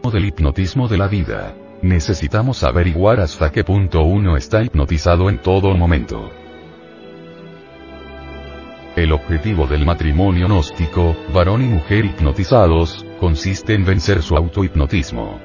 del 0.09 0.23
hipnotismo 0.23 0.87
de 0.87 0.97
la 0.97 1.09
vida. 1.09 1.53
Necesitamos 1.81 2.63
averiguar 2.63 3.19
hasta 3.19 3.51
qué 3.51 3.65
punto 3.65 4.03
uno 4.03 4.37
está 4.37 4.63
hipnotizado 4.63 5.29
en 5.29 5.39
todo 5.39 5.75
momento. 5.75 6.31
El 8.97 9.11
objetivo 9.11 9.67
del 9.67 9.85
matrimonio 9.85 10.47
gnóstico, 10.47 11.15
varón 11.31 11.61
y 11.61 11.67
mujer 11.67 12.03
hipnotizados, 12.03 13.05
consiste 13.19 13.75
en 13.75 13.85
vencer 13.85 14.23
su 14.23 14.35
autohipnotismo. 14.35 15.39